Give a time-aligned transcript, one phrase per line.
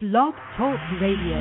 [0.00, 1.36] Blog Talk Radio.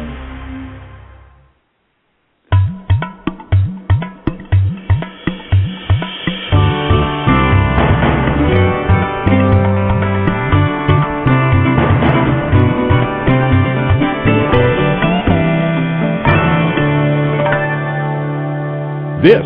[19.24, 19.38] This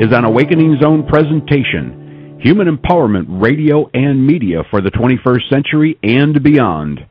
[0.00, 6.42] is an Awakening Zone presentation, Human Empowerment Radio and Media for the 21st Century and
[6.42, 7.06] Beyond.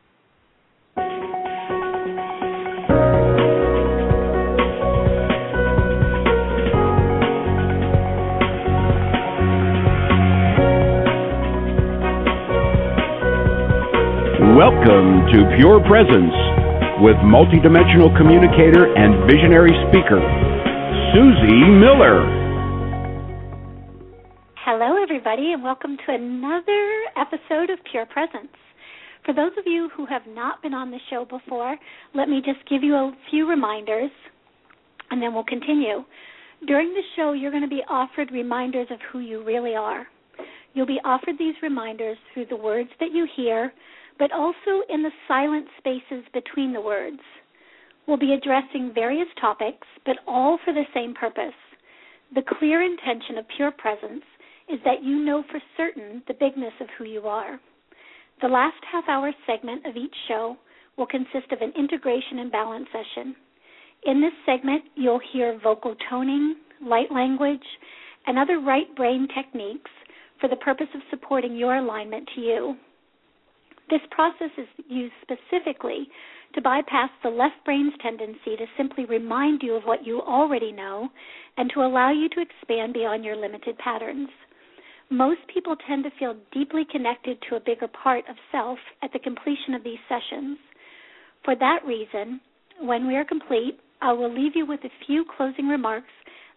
[14.55, 16.31] Welcome to Pure Presence
[17.03, 20.23] with multidimensional communicator and visionary speaker,
[21.11, 22.23] Susie Miller.
[24.63, 28.55] Hello, everybody, and welcome to another episode of Pure Presence.
[29.25, 31.75] For those of you who have not been on the show before,
[32.13, 34.11] let me just give you a few reminders
[35.11, 36.05] and then we'll continue.
[36.65, 40.07] During the show, you're going to be offered reminders of who you really are.
[40.73, 43.73] You'll be offered these reminders through the words that you hear,
[44.17, 47.19] but also in the silent spaces between the words.
[48.07, 51.53] We'll be addressing various topics, but all for the same purpose.
[52.33, 54.23] The clear intention of pure presence
[54.69, 57.59] is that you know for certain the bigness of who you are.
[58.41, 60.57] The last half hour segment of each show
[60.97, 63.35] will consist of an integration and balance session.
[64.05, 67.65] In this segment, you'll hear vocal toning, light language,
[68.27, 69.91] and other right brain techniques
[70.39, 72.75] for the purpose of supporting your alignment to you.
[73.89, 76.07] This process is used specifically
[76.53, 81.09] to bypass the left brain's tendency to simply remind you of what you already know
[81.57, 84.29] and to allow you to expand beyond your limited patterns.
[85.11, 89.19] Most people tend to feel deeply connected to a bigger part of self at the
[89.19, 90.57] completion of these sessions.
[91.43, 92.41] For that reason,
[92.81, 96.11] when we are complete, I will leave you with a few closing remarks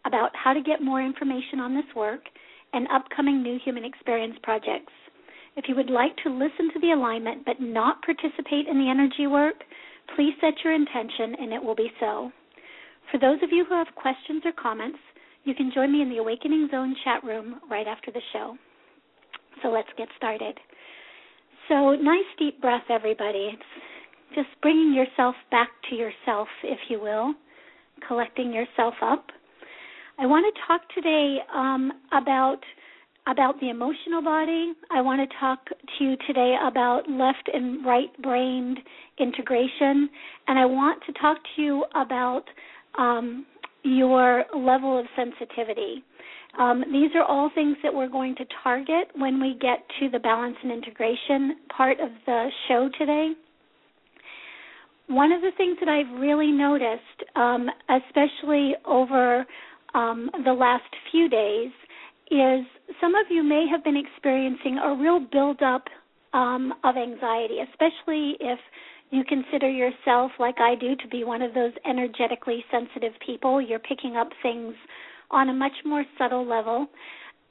[0.06, 2.22] about how to get more information on this work
[2.72, 4.92] and upcoming new human experience projects.
[5.58, 9.26] If you would like to listen to the alignment but not participate in the energy
[9.26, 9.56] work,
[10.14, 12.30] please set your intention and it will be so.
[13.10, 15.00] For those of you who have questions or comments,
[15.42, 18.56] you can join me in the Awakening Zone chat room right after the show.
[19.60, 20.56] So let's get started.
[21.68, 23.50] So, nice deep breath, everybody.
[23.52, 27.34] It's just bringing yourself back to yourself, if you will,
[28.06, 29.26] collecting yourself up.
[30.20, 32.60] I want to talk today um, about
[33.28, 34.72] about the emotional body.
[34.90, 38.76] I want to talk to you today about left and right brain
[39.18, 40.08] integration,
[40.46, 42.44] and I want to talk to you about
[42.98, 43.44] um,
[43.82, 46.02] your level of sensitivity.
[46.58, 50.18] Um, these are all things that we're going to target when we get to the
[50.18, 53.32] balance and integration part of the show today.
[55.08, 57.02] One of the things that I've really noticed,
[57.36, 59.46] um, especially over
[59.94, 61.70] um, the last few days,
[62.30, 62.66] is
[63.00, 65.84] some of you may have been experiencing a real buildup
[66.32, 68.58] um, of anxiety, especially if
[69.10, 73.60] you consider yourself, like I do, to be one of those energetically sensitive people.
[73.60, 74.74] You're picking up things
[75.30, 76.88] on a much more subtle level.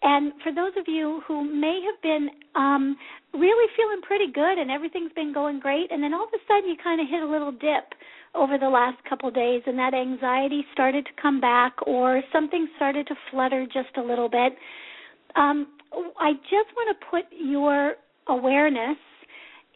[0.04, 2.96] And for those of you who may have been um,
[3.34, 6.70] really feeling pretty good and everything's been going great, and then all of a sudden
[6.70, 7.98] you kind of hit a little dip
[8.38, 13.08] over the last couple days, and that anxiety started to come back, or something started
[13.08, 14.54] to flutter just a little bit.
[15.36, 15.68] Um,
[16.20, 17.96] I just want to put your
[18.28, 18.98] awareness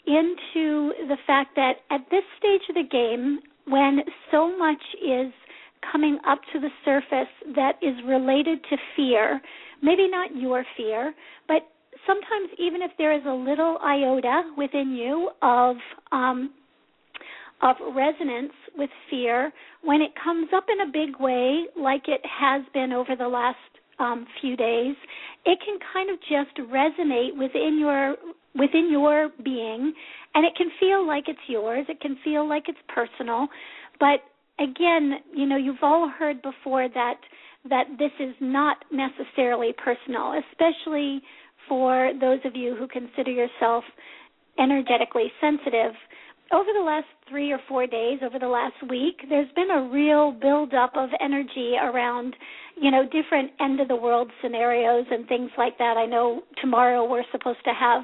[0.05, 3.99] into the fact that at this stage of the game, when
[4.31, 5.31] so much is
[5.91, 9.41] coming up to the surface that is related to fear,
[9.81, 11.13] maybe not your fear,
[11.47, 11.67] but
[12.07, 15.75] sometimes even if there is a little iota within you of
[16.11, 16.51] um,
[17.61, 19.51] of resonance with fear,
[19.83, 23.57] when it comes up in a big way, like it has been over the last
[23.99, 24.95] um, few days,
[25.45, 28.15] it can kind of just resonate within your
[28.53, 29.93] within your being,
[30.35, 31.85] and it can feel like it's yours.
[31.87, 33.47] It can feel like it's personal,
[33.99, 34.19] but
[34.59, 37.15] again, you know, you've all heard before that
[37.69, 41.21] that this is not necessarily personal, especially
[41.69, 43.83] for those of you who consider yourself
[44.59, 45.93] energetically sensitive
[46.51, 50.31] over the last three or four days, over the last week, there's been a real
[50.31, 52.35] buildup of energy around,
[52.75, 55.95] you know, different end of the world scenarios and things like that.
[55.97, 58.03] I know tomorrow we're supposed to have,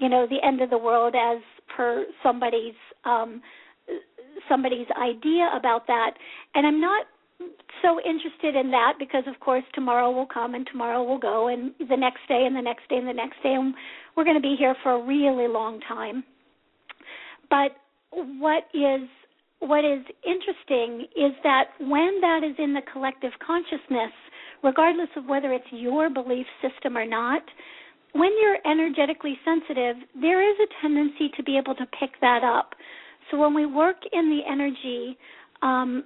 [0.00, 1.40] you know, the end of the world as
[1.74, 3.40] per somebody's um
[4.48, 6.12] somebody's idea about that.
[6.54, 7.06] And I'm not
[7.82, 11.72] so interested in that because of course tomorrow will come and tomorrow will go and
[11.78, 13.74] the next day and the next day and the next day and
[14.16, 16.24] we're going to be here for a really long time.
[17.50, 17.76] But
[18.16, 19.08] what is
[19.60, 24.12] what is interesting is that when that is in the collective consciousness,
[24.62, 27.42] regardless of whether it's your belief system or not,
[28.12, 32.74] when you're energetically sensitive, there is a tendency to be able to pick that up.
[33.30, 35.18] So when we work in the energy
[35.62, 36.04] um,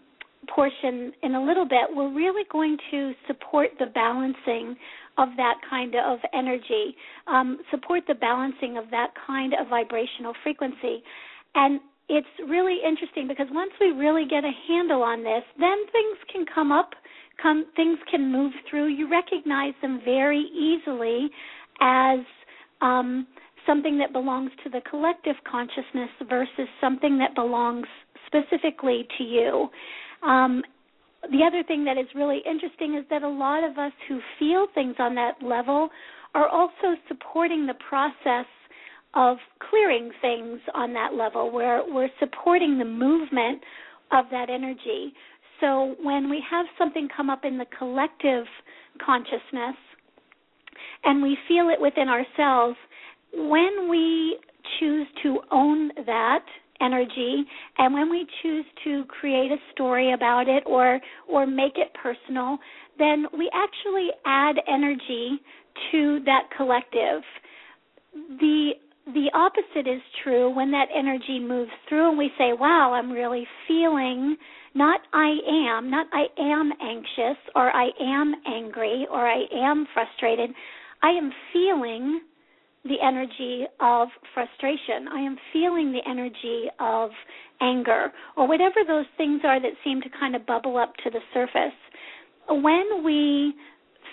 [0.54, 4.76] portion in a little bit, we're really going to support the balancing
[5.18, 6.96] of that kind of energy,
[7.26, 11.02] um, support the balancing of that kind of vibrational frequency.
[11.54, 11.80] And
[12.10, 16.44] it's really interesting because once we really get a handle on this, then things can
[16.52, 16.90] come up,
[17.40, 18.88] come things can move through.
[18.88, 21.30] You recognize them very easily
[21.80, 22.18] as
[22.80, 23.28] um,
[23.64, 27.86] something that belongs to the collective consciousness versus something that belongs
[28.26, 29.68] specifically to you.
[30.28, 30.62] Um,
[31.30, 34.66] the other thing that is really interesting is that a lot of us who feel
[34.74, 35.90] things on that level
[36.34, 38.46] are also supporting the process
[39.14, 39.38] of
[39.70, 43.60] clearing things on that level where we're supporting the movement
[44.12, 45.12] of that energy.
[45.60, 48.44] So when we have something come up in the collective
[49.04, 49.76] consciousness
[51.04, 52.76] and we feel it within ourselves,
[53.32, 54.38] when we
[54.78, 56.44] choose to own that
[56.80, 57.44] energy
[57.78, 60.98] and when we choose to create a story about it or
[61.28, 62.58] or make it personal
[62.98, 65.38] then we actually add energy
[65.92, 67.22] to that collective
[68.14, 68.70] the
[69.14, 73.46] the opposite is true when that energy moves through and we say wow i'm really
[73.66, 74.36] feeling
[74.74, 80.50] not i am not i am anxious or i am angry or i am frustrated
[81.02, 82.20] i am feeling
[82.84, 85.08] the energy of frustration.
[85.12, 87.10] I am feeling the energy of
[87.60, 91.20] anger, or whatever those things are that seem to kind of bubble up to the
[91.34, 91.76] surface.
[92.48, 93.54] When we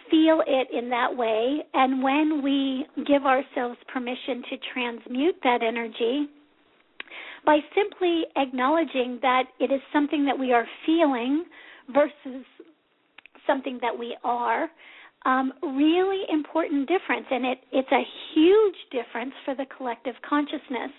[0.09, 6.27] feel it in that way, and when we give ourselves permission to transmute that energy,
[7.45, 11.45] by simply acknowledging that it is something that we are feeling
[11.93, 12.45] versus
[13.45, 14.69] something that we are,
[15.25, 18.03] um, really important difference, and it, it's a
[18.33, 20.91] huge difference for the collective consciousness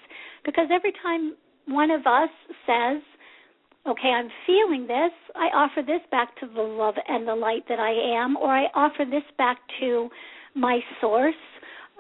[0.45, 1.35] because every time
[1.67, 2.31] one of us
[2.67, 3.03] says,
[3.87, 7.81] "Okay, I'm feeling this," I offer this back to the love and the light that
[7.81, 10.11] I am, or I offer this back to
[10.55, 11.35] my source,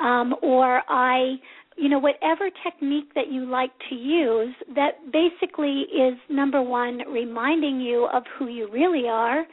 [0.01, 1.41] um, or I
[1.77, 7.81] you know whatever technique that you like to use that basically is number 1 reminding
[7.81, 9.47] you of who you really are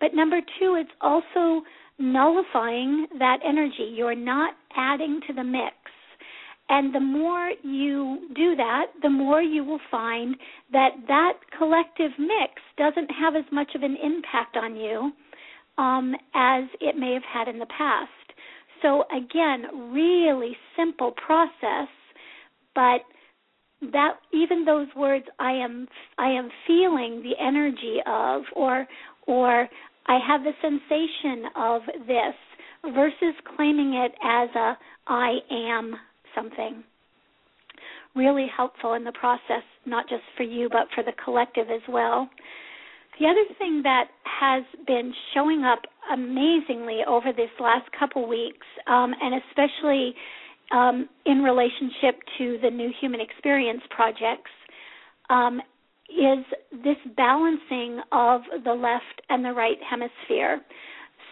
[0.00, 1.64] but number 2 it's also
[1.98, 3.92] nullifying that energy.
[3.94, 5.74] You're not adding to the mix.
[6.68, 10.36] And the more you do that, the more you will find
[10.72, 15.12] that that collective mix doesn't have as much of an impact on you
[15.78, 18.10] um, as it may have had in the past.
[18.80, 21.88] So again, really simple process,
[22.74, 23.02] but
[23.92, 25.88] that even those words I am
[26.18, 28.86] I am feeling the energy of or
[29.26, 29.68] or
[30.06, 35.94] I have the sensation of this versus claiming it as a I am
[36.34, 36.84] something.
[38.14, 42.28] Really helpful in the process, not just for you, but for the collective as well.
[43.18, 45.80] The other thing that has been showing up
[46.12, 50.14] amazingly over this last couple weeks, um, and especially
[50.72, 54.50] um, in relationship to the New Human Experience projects,
[55.30, 55.60] um,
[56.08, 56.44] is
[56.84, 60.60] this balancing of the left and the right hemisphere.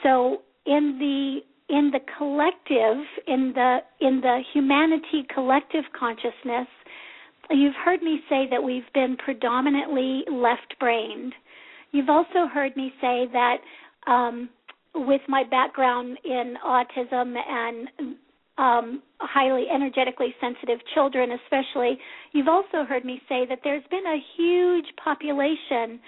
[0.03, 1.41] So in the
[1.71, 6.67] in the collective, in the in the humanity collective consciousness,
[7.51, 11.33] you've heard me say that we've been predominantly left-brained.
[11.93, 13.57] You've also heard me say that
[14.07, 14.49] um,
[14.95, 18.17] with my background in autism and
[18.59, 21.99] um, highly energetically sensitive children, especially.
[22.33, 25.99] You've also heard me say that there's been a huge population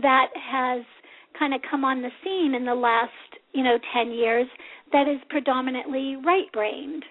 [0.00, 0.82] that has
[1.38, 3.12] kind of come on the scene in the last,
[3.52, 4.46] you know, 10 years
[4.92, 7.04] that is predominantly right-brained.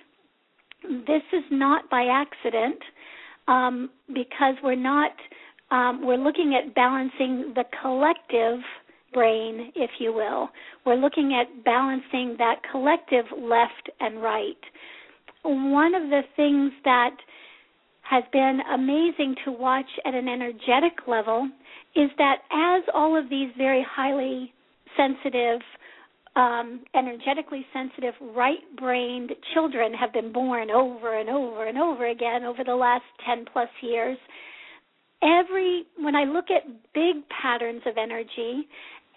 [1.05, 2.79] This is not by accident
[3.47, 5.11] um, because we're not
[5.69, 8.59] um, we're looking at balancing the collective
[9.13, 10.47] brain, if you will.
[10.85, 14.55] We're looking at balancing that collective left and right
[15.47, 17.15] one of the things that
[18.01, 21.49] has been amazing to watch at an energetic level
[21.97, 24.53] is that as all of these very highly
[24.95, 25.61] sensitive,
[26.35, 32.43] um, energetically sensitive, right brained children have been born over and over and over again
[32.43, 34.17] over the last 10 plus years,
[35.23, 38.67] every, when I look at big patterns of energy,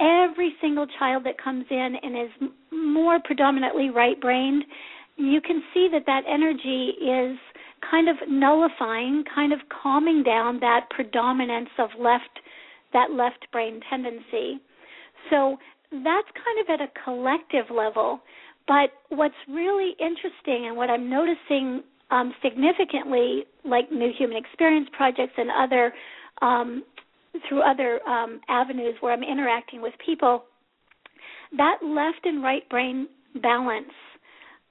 [0.00, 4.64] every single child that comes in and is more predominantly right brained
[5.20, 7.38] you can see that that energy is
[7.88, 12.40] kind of nullifying, kind of calming down that predominance of left
[12.92, 14.60] that left brain tendency.
[15.30, 15.56] So
[15.90, 18.20] that's kind of at a collective level.
[18.66, 25.32] But what's really interesting and what I'm noticing um, significantly, like New Human Experience projects
[25.36, 25.92] and other
[26.42, 26.84] um,
[27.48, 30.44] through other um, avenues where I'm interacting with people,
[31.56, 33.08] that left and right brain
[33.42, 33.92] balance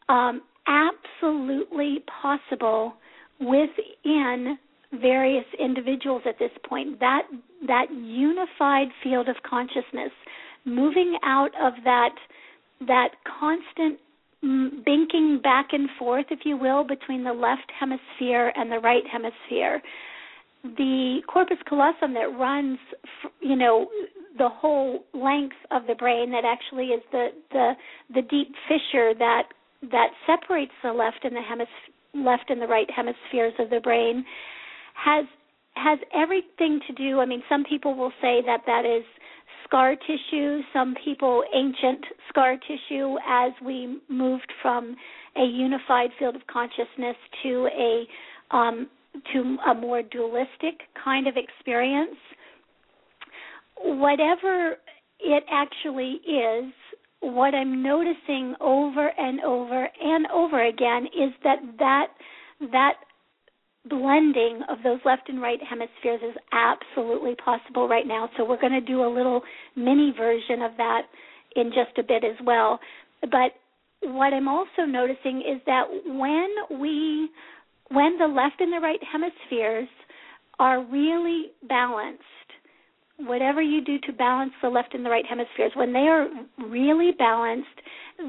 [0.09, 2.93] um, absolutely possible
[3.39, 4.57] within
[4.93, 6.99] various individuals at this point.
[6.99, 7.23] That
[7.67, 10.11] that unified field of consciousness,
[10.65, 12.15] moving out of that
[12.87, 13.99] that constant
[14.43, 19.03] mm, binking back and forth, if you will, between the left hemisphere and the right
[19.11, 19.81] hemisphere.
[20.63, 22.79] The corpus callosum that runs,
[23.39, 23.87] you know,
[24.37, 27.73] the whole length of the brain, that actually is the the
[28.13, 29.43] the deep fissure that
[29.91, 34.25] that separates the left and the hemis- left and the right hemispheres of the brain,
[35.03, 35.25] has
[35.75, 37.19] has everything to do.
[37.19, 39.03] I mean, some people will say that that is
[39.65, 44.95] scar tissue, some people ancient scar tissue as we moved from
[45.37, 48.87] a unified field of consciousness to a um,
[49.33, 52.17] to a more dualistic kind of experience.
[53.77, 54.77] Whatever
[55.19, 56.73] it actually is,
[57.21, 62.07] what I'm noticing over and over and over again is that that
[62.71, 62.93] that
[63.87, 68.29] blending of those left and right hemispheres is absolutely possible right now.
[68.37, 69.41] So we're going to do a little
[69.75, 71.03] mini version of that
[71.55, 72.79] in just a bit as well.
[73.21, 73.53] But
[74.01, 77.29] what I'm also noticing is that when we
[77.91, 79.87] when the left and the right hemispheres
[80.59, 82.23] are really balanced,
[83.17, 86.27] whatever you do to balance the left and the right hemispheres, when they are
[86.69, 87.67] really balanced,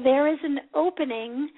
[0.03, 1.49] there is an opening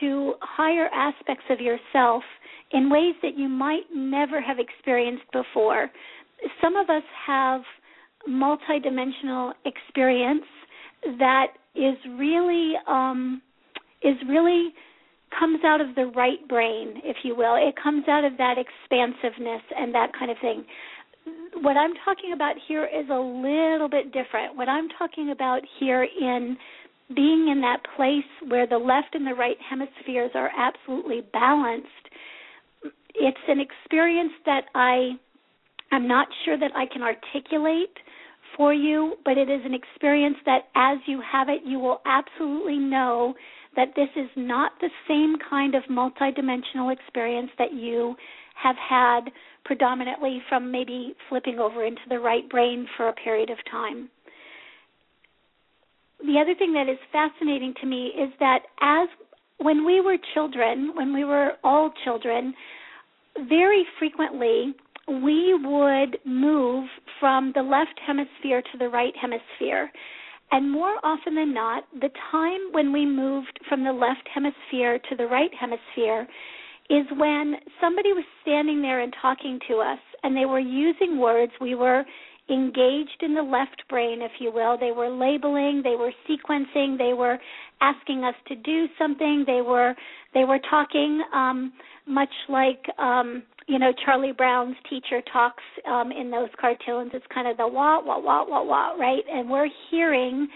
[0.00, 2.22] to higher aspects of yourself
[2.72, 5.90] in ways that you might never have experienced before.
[6.60, 7.62] Some of us have
[8.28, 10.44] multidimensional experience
[11.18, 13.42] that is really um,
[14.02, 14.70] is really
[15.38, 17.56] comes out of the right brain, if you will.
[17.56, 20.64] It comes out of that expansiveness and that kind of thing.
[21.62, 24.56] What I'm talking about here is a little bit different.
[24.56, 26.56] What I'm talking about here in
[27.14, 31.86] being in that place where the left and the right hemispheres are absolutely balanced
[33.14, 35.12] it's an experience that I
[35.90, 37.96] I'm not sure that I can articulate
[38.56, 42.78] for you, but it is an experience that as you have it, you will absolutely
[42.78, 43.34] know
[43.76, 48.14] that this is not the same kind of multidimensional experience that you
[48.62, 49.30] have had
[49.64, 54.08] predominantly from maybe flipping over into the right brain for a period of time.
[56.20, 59.08] The other thing that is fascinating to me is that as
[59.58, 62.54] when we were children, when we were all children,
[63.48, 64.74] very frequently
[65.08, 69.90] we would move from the left hemisphere to the right hemisphere.
[70.52, 75.16] And more often than not, the time when we moved from the left hemisphere to
[75.16, 76.28] the right hemisphere
[76.90, 81.52] is when somebody was standing there and talking to us and they were using words
[81.60, 82.04] we were
[82.50, 87.14] engaged in the left brain if you will they were labeling they were sequencing they
[87.14, 87.38] were
[87.82, 89.44] asking us to do something.
[89.46, 89.94] They were
[90.32, 91.72] they were talking um
[92.06, 97.10] much like um you know Charlie Brown's teacher talks um in those cartoons.
[97.12, 99.24] It's kind of the wah wah wah wah wah right?
[99.30, 100.48] And we're hearing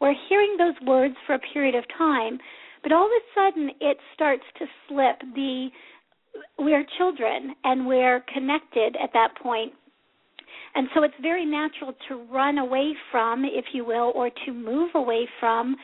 [0.00, 2.38] we're hearing those words for a period of time
[2.84, 5.18] but all of a sudden it starts to slip.
[5.34, 5.70] The
[6.58, 9.72] we're children and we're connected at that point.
[10.74, 14.90] And so it's very natural to run away from if you will or to move
[14.94, 15.76] away from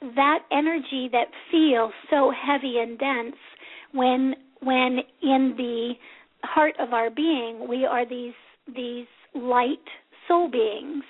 [0.00, 3.36] that energy that feels so heavy and dense
[3.92, 5.92] when when in the
[6.42, 8.34] heart of our being we are these
[8.74, 9.78] these light
[10.28, 11.04] soul beings.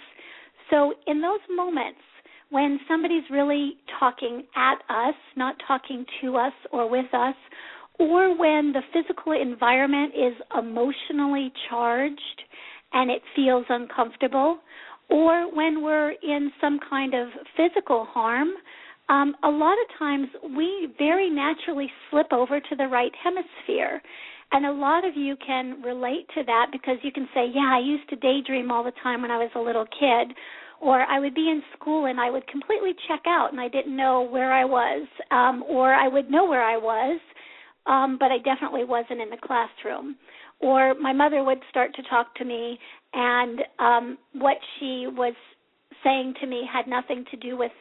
[0.71, 2.01] So in those moments
[2.51, 7.35] when somebody's really talking at us not talking to us or with us
[7.99, 12.43] or when the physical environment is emotionally charged
[12.93, 14.59] and it feels uncomfortable
[15.09, 18.53] or when we're in some kind of physical harm
[19.09, 24.03] um, a lot of times we very naturally slip over to the right hemisphere.
[24.53, 27.81] And a lot of you can relate to that because you can say, Yeah, I
[27.81, 30.37] used to daydream all the time when I was a little kid.
[30.81, 33.97] Or I would be in school and I would completely check out and I didn't
[33.97, 35.07] know where I was.
[35.31, 37.19] Um, or I would know where I was,
[37.87, 40.17] um, but I definitely wasn't in the classroom.
[40.61, 42.79] Or my mother would start to talk to me
[43.17, 45.35] and um, what she was
[46.05, 47.73] saying to me had nothing to do with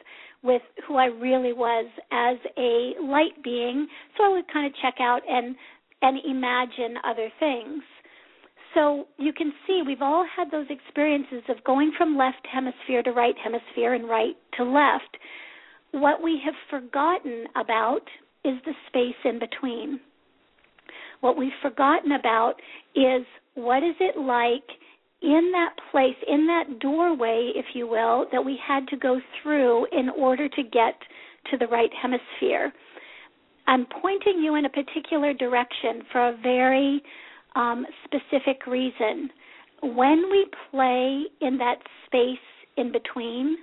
[0.42, 3.88] with who I really was as a light being.
[4.16, 5.54] So I would kind of check out and
[6.02, 7.82] and imagine other things.
[8.74, 13.12] So you can see we've all had those experiences of going from left hemisphere to
[13.12, 15.16] right hemisphere and right to left.
[15.92, 18.02] What we have forgotten about
[18.44, 20.00] is the space in between.
[21.20, 22.54] What we've forgotten about
[22.94, 23.24] is
[23.54, 24.78] what is it like
[25.22, 29.86] in that place, in that doorway, if you will, that we had to go through
[29.92, 30.94] in order to get
[31.50, 32.72] to the right hemisphere.
[33.66, 37.02] I'm pointing you in a particular direction for a very
[37.54, 39.30] um, specific reason.
[39.82, 42.38] When we play in that space
[42.76, 43.56] in between,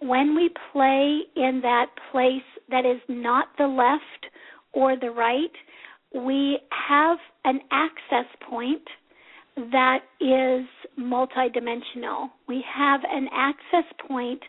[0.00, 4.32] when we play in that place that is not the left
[4.72, 5.50] or the right,
[6.14, 8.82] we have an access point
[9.56, 10.66] that is
[10.98, 12.28] multidimensional.
[12.46, 14.40] We have an access point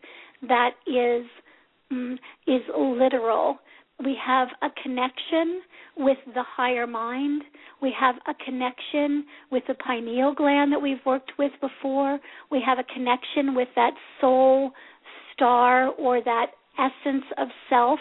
[0.48, 1.26] that is
[1.92, 2.14] mm,
[2.46, 3.58] is literal.
[4.04, 5.62] We have a connection
[5.98, 7.44] with the higher mind.
[7.82, 12.20] We have a connection with the pineal gland that we've worked with before.
[12.52, 14.72] We have a connection with that soul
[15.34, 16.48] star or that
[16.78, 18.00] essence of self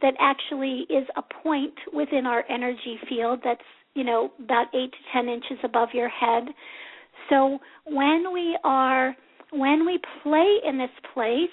[0.00, 3.60] that actually is a point within our energy field that's
[3.94, 6.44] you know about eight to ten inches above your head
[7.30, 9.14] so when we are
[9.52, 11.48] when we play in this place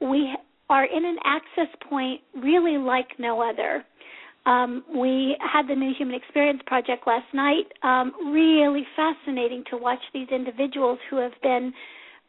[0.00, 0.34] we
[0.70, 3.84] are in an access point really like no other
[4.46, 7.64] um, we had the New Human Experience Project last night.
[7.82, 11.72] Um, really fascinating to watch these individuals who have been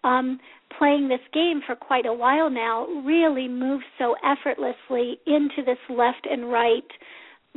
[0.05, 0.39] um,
[0.77, 6.27] playing this game for quite a while now really move so effortlessly into this left
[6.29, 6.87] and right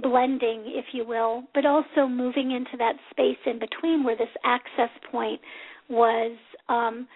[0.02, 4.90] blending, if you will, but also moving into that space in between where this access
[5.10, 5.40] point
[5.88, 6.36] was
[6.68, 7.06] um,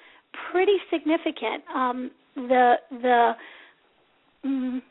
[0.51, 1.63] pretty significant.
[1.75, 3.33] Um, the the
[4.45, 4.83] mm,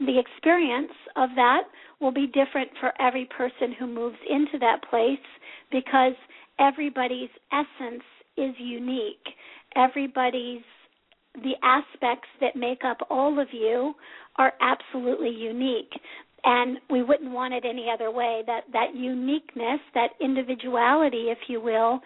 [0.00, 1.62] the experience of that
[2.00, 5.18] will be different for every person who moves into that place
[5.72, 6.12] because
[6.58, 8.02] everybody's essence
[8.36, 9.26] is unique.
[9.74, 10.62] Everybody's
[11.34, 13.94] the aspects that make up all of you
[14.36, 15.92] are absolutely unique
[16.46, 21.60] and we wouldn't want it any other way that that uniqueness that individuality if you
[21.60, 22.00] will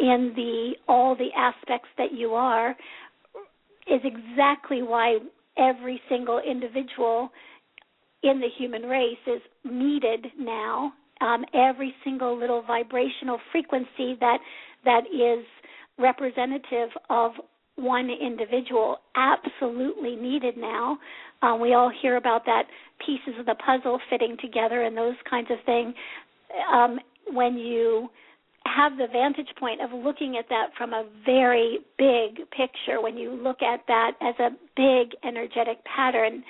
[0.00, 2.70] in the all the aspects that you are
[3.86, 5.18] is exactly why
[5.58, 7.30] every single individual
[8.22, 10.92] in the human race is needed now.
[11.20, 14.38] Um, every single little vibrational frequency that
[14.84, 15.44] that is
[15.98, 17.32] representative of
[17.76, 20.98] one individual absolutely needed now.
[21.42, 22.64] Um, we all hear about that
[23.04, 25.94] pieces of the puzzle fitting together and those kinds of things.
[26.72, 28.08] Um, when you
[28.64, 33.32] have the vantage point of looking at that from a very big picture, when you
[33.32, 36.44] look at that as a big energetic pattern,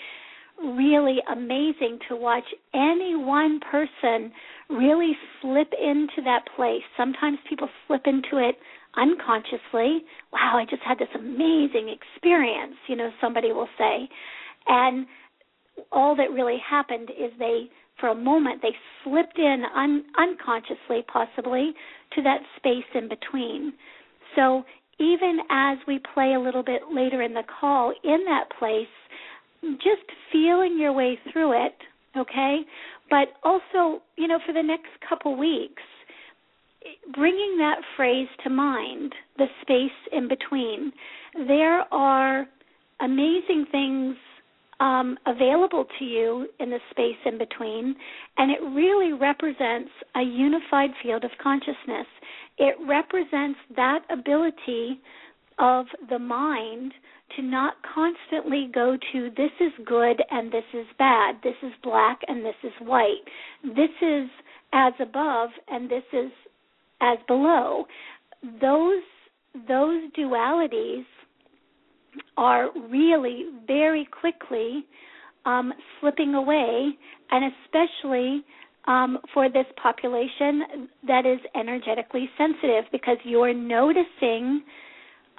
[0.62, 4.33] really amazing to watch any one person
[4.69, 6.83] really slip into that place.
[6.97, 8.57] Sometimes people slip into it
[8.97, 10.05] unconsciously.
[10.33, 14.09] Wow, I just had this amazing experience, you know, somebody will say.
[14.67, 15.07] And
[15.90, 17.68] all that really happened is they
[18.00, 21.72] for a moment they slipped in un- unconsciously possibly
[22.14, 23.72] to that space in between.
[24.37, 24.64] So
[24.98, 28.87] even as we play a little bit later in the call in that place
[29.74, 31.74] just feeling your way through it
[32.16, 32.61] okay?
[33.08, 35.82] But also you know for the next couple weeks
[37.14, 40.92] bringing that phrase to mind the space in between
[41.46, 42.46] there are
[43.00, 44.16] amazing things
[44.83, 47.95] um, available to you in the space in between,
[48.37, 52.07] and it really represents a unified field of consciousness.
[52.59, 55.01] It represents that ability
[55.61, 56.92] of the mind
[57.37, 62.18] to not constantly go to this is good and this is bad, this is black
[62.27, 63.23] and this is white,
[63.62, 64.29] this is
[64.73, 66.33] as above and this is
[67.01, 67.85] as below.
[68.61, 69.03] Those
[69.68, 71.05] those dualities
[72.37, 74.85] are really very quickly
[75.44, 76.90] um, slipping away,
[77.31, 78.44] and especially
[78.87, 84.62] um, for this population that is energetically sensitive, because you're noticing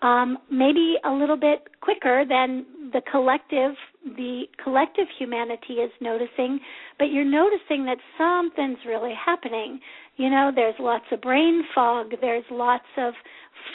[0.03, 3.71] um, maybe a little bit quicker than the collective
[4.17, 6.59] the collective humanity is noticing,
[6.99, 9.79] but you're noticing that something's really happening.
[10.17, 13.13] You know, there's lots of brain fog, there's lots of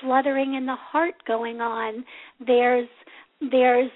[0.00, 2.04] fluttering in the heart going on.
[2.46, 2.88] There's
[3.40, 3.90] there's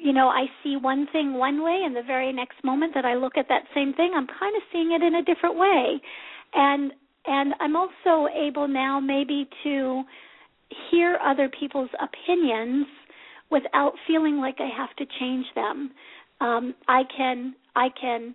[0.00, 3.14] you know, I see one thing one way and the very next moment that I
[3.14, 6.00] look at that same thing, I'm kind of seeing it in a different way.
[6.54, 6.92] And
[7.26, 10.04] and I'm also able now maybe to
[10.90, 12.86] hear other people's opinions
[13.50, 15.90] without feeling like I have to change them.
[16.40, 18.34] Um, I can I can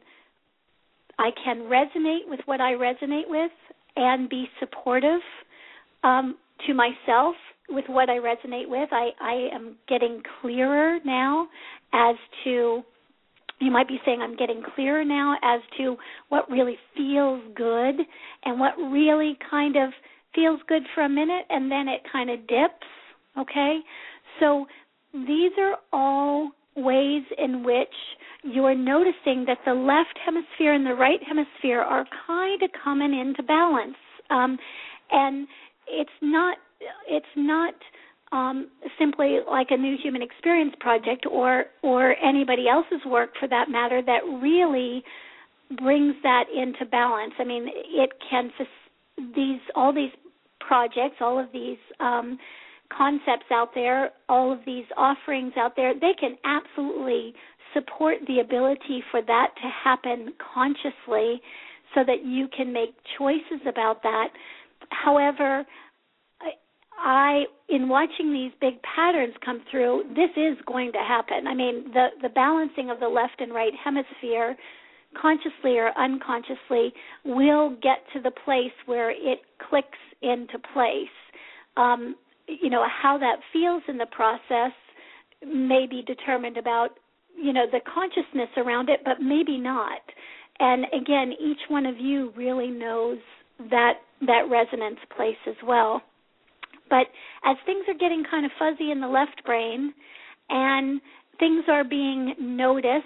[1.17, 3.51] I can resonate with what I resonate with
[3.95, 5.21] and be supportive
[6.03, 7.35] um, to myself
[7.67, 8.89] with what I resonate with.
[8.91, 11.47] I, I am getting clearer now
[11.93, 12.81] as to
[13.61, 15.97] you might be saying I'm getting clearer now as to
[16.29, 17.95] what really feels good
[18.45, 19.89] and what really kind of
[20.35, 22.87] feels good for a minute and then it kind of dips,
[23.37, 23.79] okay?
[24.39, 24.65] So
[25.13, 27.87] these are all ways in which
[28.43, 33.43] you're noticing that the left hemisphere and the right hemisphere are kind of coming into
[33.43, 33.97] balance.
[34.29, 34.57] Um,
[35.11, 35.47] and
[35.87, 36.57] it's not
[37.09, 37.73] it's not
[38.31, 43.69] um, simply like a new human experience project or or anybody else's work for that
[43.69, 45.03] matter that really
[45.77, 47.33] brings that into balance.
[47.39, 48.51] I mean, it can
[49.35, 50.11] these all these
[50.59, 52.37] projects, all of these um,
[52.95, 57.33] concepts out there, all of these offerings out there, they can absolutely
[57.73, 61.41] support the ability for that to happen consciously
[61.93, 64.27] so that you can make choices about that.
[64.89, 65.65] However,
[66.99, 71.47] I in watching these big patterns come through, this is going to happen.
[71.47, 74.55] I mean, the the balancing of the left and right hemisphere
[75.19, 76.93] consciously or unconsciously
[77.25, 81.07] will get to the place where it clicks into place.
[81.77, 82.15] Um,
[82.47, 84.71] you know, how that feels in the process
[85.45, 86.89] may be determined about,
[87.35, 90.01] you know, the consciousness around it, but maybe not.
[90.59, 93.19] And again, each one of you really knows
[93.69, 96.01] that that resonance place as well.
[96.89, 97.07] But
[97.45, 99.93] as things are getting kind of fuzzy in the left brain
[100.49, 100.99] and
[101.39, 103.05] things are being noticed,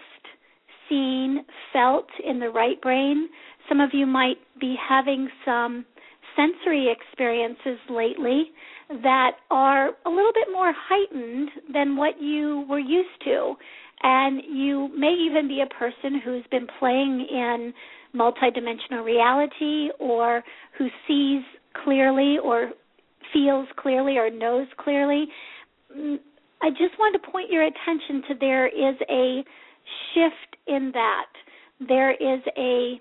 [0.89, 3.29] seen, felt in the right brain,
[3.69, 5.85] some of you might be having some
[6.35, 8.45] sensory experiences lately
[9.01, 13.53] that are a little bit more heightened than what you were used to.
[14.01, 17.73] And you may even be a person who's been playing in
[18.15, 20.43] multidimensional reality or
[20.77, 21.43] who sees
[21.83, 22.71] clearly or
[23.31, 25.25] feels clearly or knows clearly.
[25.95, 26.17] Mm,
[26.61, 29.43] I just want to point your attention to there is a
[30.13, 31.27] shift in that.
[31.87, 32.99] There is a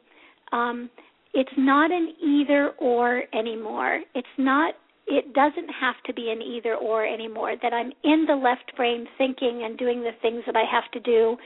[0.54, 0.90] um,
[1.34, 4.00] it's not an either or anymore.
[4.14, 4.74] It's not
[5.06, 9.06] it doesn't have to be an either or anymore that I'm in the left brain
[9.18, 11.36] thinking and doing the things that I have to do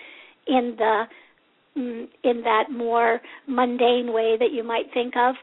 [0.47, 1.05] in the
[1.77, 5.37] mm, in that more mundane way that you might think of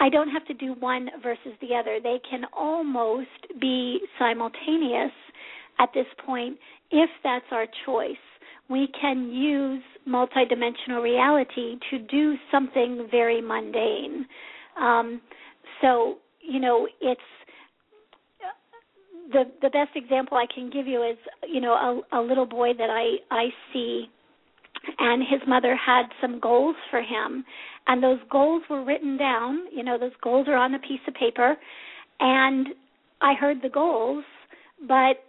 [0.00, 1.98] I don't have to do one versus the other.
[2.02, 3.28] They can almost
[3.60, 5.12] be simultaneous
[5.78, 6.58] at this point
[6.90, 8.16] if that's our choice.
[8.68, 14.26] We can use multidimensional reality to do something very mundane.
[14.80, 15.20] Um,
[15.80, 17.20] so, you know, it's
[19.32, 21.16] the the best example I can give you is,
[21.48, 21.72] you know,
[22.12, 24.08] a, a little boy that I I see
[24.98, 27.44] and his mother had some goals for him
[27.86, 31.14] and those goals were written down you know those goals are on a piece of
[31.14, 31.56] paper
[32.20, 32.68] and
[33.20, 34.24] i heard the goals
[34.86, 35.24] but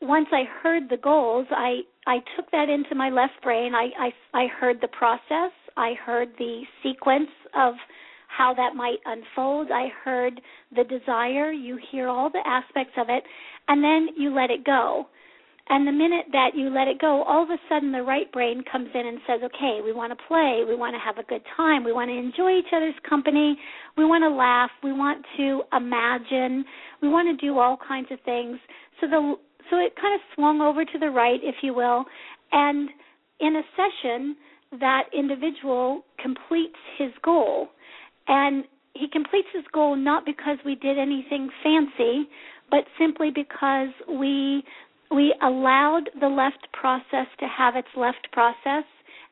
[0.00, 3.72] once i heard the goals i i took that into my left brain.
[3.74, 5.52] I i i heard the process.
[5.76, 7.74] I heard the sequence of
[8.28, 9.68] how that might unfold.
[9.70, 10.40] I heard
[10.74, 11.52] the desire.
[11.52, 13.22] You hear all the aspects of it
[13.68, 15.06] and then you let it go.
[15.70, 18.64] And the minute that you let it go, all of a sudden the right brain
[18.72, 21.42] comes in and says, okay, we want to play, we want to have a good
[21.56, 23.54] time, we want to enjoy each other's company,
[23.98, 26.64] we want to laugh, we want to imagine,
[27.02, 28.58] we want to do all kinds of things.
[28.98, 29.34] So the
[29.70, 32.04] so it kind of swung over to the right, if you will,
[32.52, 32.88] and
[33.40, 34.36] in a session,
[34.80, 37.68] that individual completes his goal.
[38.26, 42.28] And he completes his goal not because we did anything fancy,
[42.70, 44.62] but simply because we
[45.10, 48.84] we allowed the left process to have its left process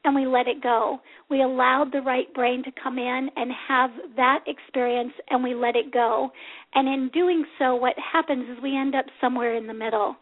[0.07, 1.01] and we let it go.
[1.29, 5.75] We allowed the right brain to come in and have that experience and we let
[5.75, 6.31] it go.
[6.75, 10.15] And in doing so, what happens is we end up somewhere in the middle.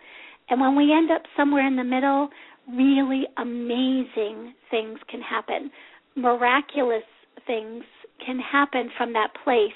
[0.48, 2.30] And when we end up somewhere in the middle,
[2.66, 5.70] really amazing things can happen.
[6.16, 7.04] Miraculous
[7.46, 7.84] things
[8.24, 9.70] can happen from that place.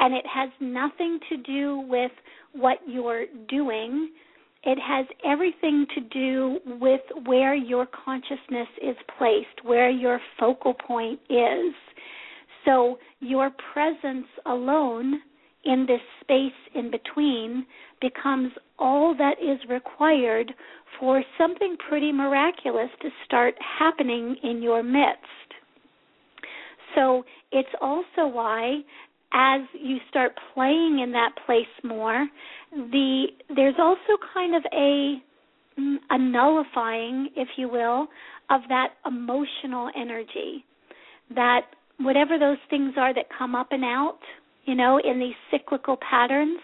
[0.00, 2.12] And it has nothing to do with
[2.52, 4.10] what you're doing
[4.64, 11.20] it has everything to do with where your consciousness is placed, where your focal point
[11.30, 11.74] is.
[12.64, 15.20] So your presence alone
[15.64, 17.66] in this space in between
[18.00, 20.52] becomes all that is required
[20.98, 25.48] for something pretty miraculous to start happening in your midst.
[26.94, 28.80] So it's also why
[29.32, 32.26] as you start playing in that place more,
[32.72, 35.22] the there's also kind of a
[36.10, 38.08] a nullifying, if you will,
[38.50, 40.64] of that emotional energy.
[41.34, 41.62] that
[41.98, 44.18] whatever those things are that come up and out,
[44.64, 46.60] you know, in these cyclical patterns,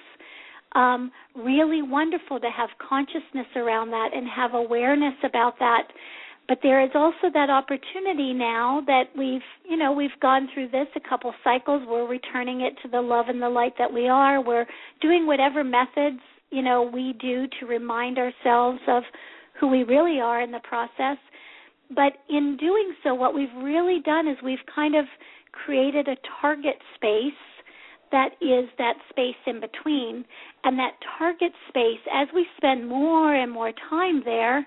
[0.74, 5.88] um, really wonderful to have consciousness around that and have awareness about that.
[6.46, 10.88] But there is also that opportunity now that we've, you know, we've gone through this
[10.94, 11.83] a couple cycles.
[11.87, 14.42] We're returning it to the love and the light that we are.
[14.44, 14.66] We're
[15.00, 19.04] doing whatever methods, you know, we do to remind ourselves of
[19.59, 21.16] who we really are in the process.
[21.88, 25.07] But in doing so, what we've really done is we've kind of
[25.52, 27.33] created a target space
[28.12, 30.24] that is that space in between.
[30.62, 34.66] And that target space, as we spend more and more time there,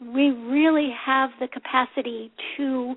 [0.00, 2.94] we really have the capacity to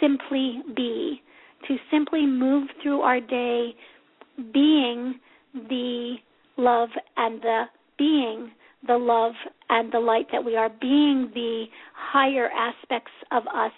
[0.00, 1.22] simply be,
[1.68, 3.74] to simply move through our day
[4.52, 5.18] being
[5.54, 6.16] the
[6.56, 7.64] love and the
[7.98, 8.50] being
[8.86, 9.32] the love
[9.68, 13.72] and the light that we are, being the higher aspects of us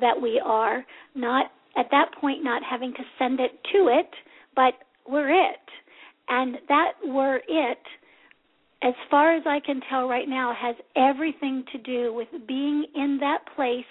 [0.00, 4.10] that we are, not at that point not having to send it to it,
[4.54, 4.74] but
[5.08, 5.60] we're it.
[6.28, 7.78] And that we're it,
[8.82, 13.18] as far as I can tell right now, has everything to do with being in
[13.20, 13.84] that place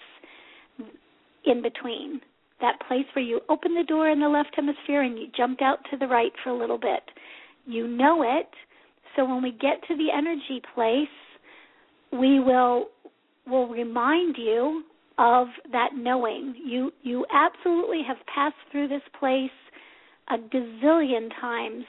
[1.45, 2.21] in between.
[2.61, 5.79] That place where you open the door in the left hemisphere and you jumped out
[5.91, 7.03] to the right for a little bit.
[7.65, 8.49] You know it.
[9.15, 11.07] So when we get to the energy place,
[12.11, 12.87] we will
[13.45, 14.83] will remind you
[15.17, 16.55] of that knowing.
[16.63, 19.51] You you absolutely have passed through this place
[20.29, 21.83] a gazillion times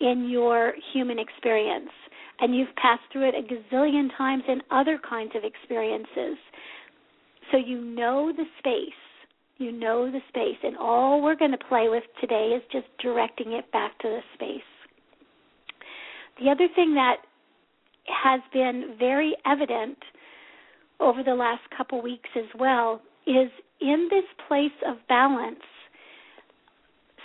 [0.00, 1.90] in your human experience
[2.40, 6.38] and you've passed through it a gazillion times in other kinds of experiences.
[7.50, 8.92] So you know the space.
[9.58, 13.52] You know the space and all we're going to play with today is just directing
[13.52, 14.60] it back to the space.
[16.40, 17.16] The other thing that
[18.06, 19.98] has been very evident
[21.00, 25.58] over the last couple weeks as well is in this place of balance,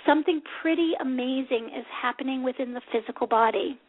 [0.05, 3.79] something pretty amazing is happening within the physical body.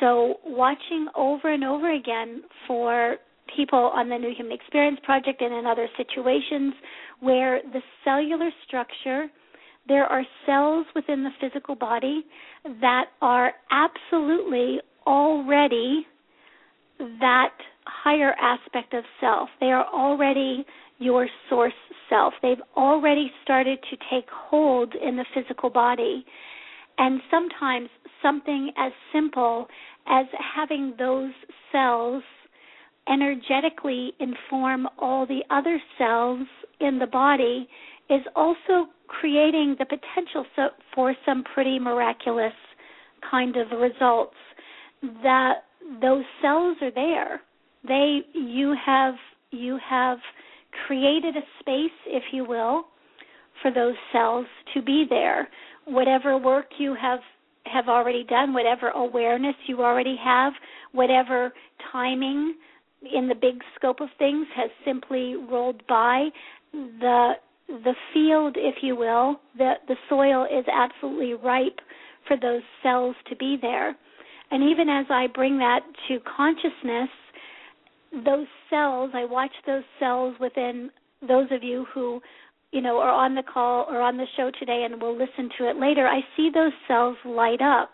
[0.00, 3.16] So, watching over and over again for
[3.56, 6.74] people on the New Human Experience Project and in other situations
[7.20, 9.26] where the cellular structure,
[9.86, 12.24] there are cells within the physical body
[12.80, 16.06] that are absolutely already
[16.98, 17.52] that
[17.86, 19.48] higher aspect of self.
[19.60, 20.64] They are already
[20.98, 21.72] your source
[22.08, 22.34] self.
[22.42, 26.24] They've already started to take hold in the physical body.
[26.98, 27.88] And sometimes
[28.24, 29.68] something as simple
[30.08, 31.32] as having those
[31.70, 32.22] cells
[33.08, 36.46] energetically inform all the other cells
[36.80, 37.68] in the body
[38.10, 42.52] is also creating the potential so, for some pretty miraculous
[43.30, 44.34] kind of results.
[45.22, 45.64] That
[46.00, 47.42] those cells are there.
[47.86, 49.14] They you have
[49.50, 50.18] you have
[50.86, 52.86] created a space if you will
[53.62, 55.48] for those cells to be there.
[55.84, 57.20] Whatever work you have
[57.66, 60.52] have already done whatever awareness you already have
[60.92, 61.52] whatever
[61.92, 62.54] timing
[63.14, 66.28] in the big scope of things has simply rolled by
[66.72, 67.32] the
[67.68, 71.80] the field if you will the the soil is absolutely ripe
[72.26, 73.96] for those cells to be there.
[74.50, 77.10] And even as i bring that to consciousness
[78.24, 80.90] those cells, I watch those cells within
[81.26, 82.20] those of you who,
[82.74, 85.70] you know, are on the call or on the show today and will listen to
[85.70, 86.08] it later.
[86.08, 87.92] I see those cells light up.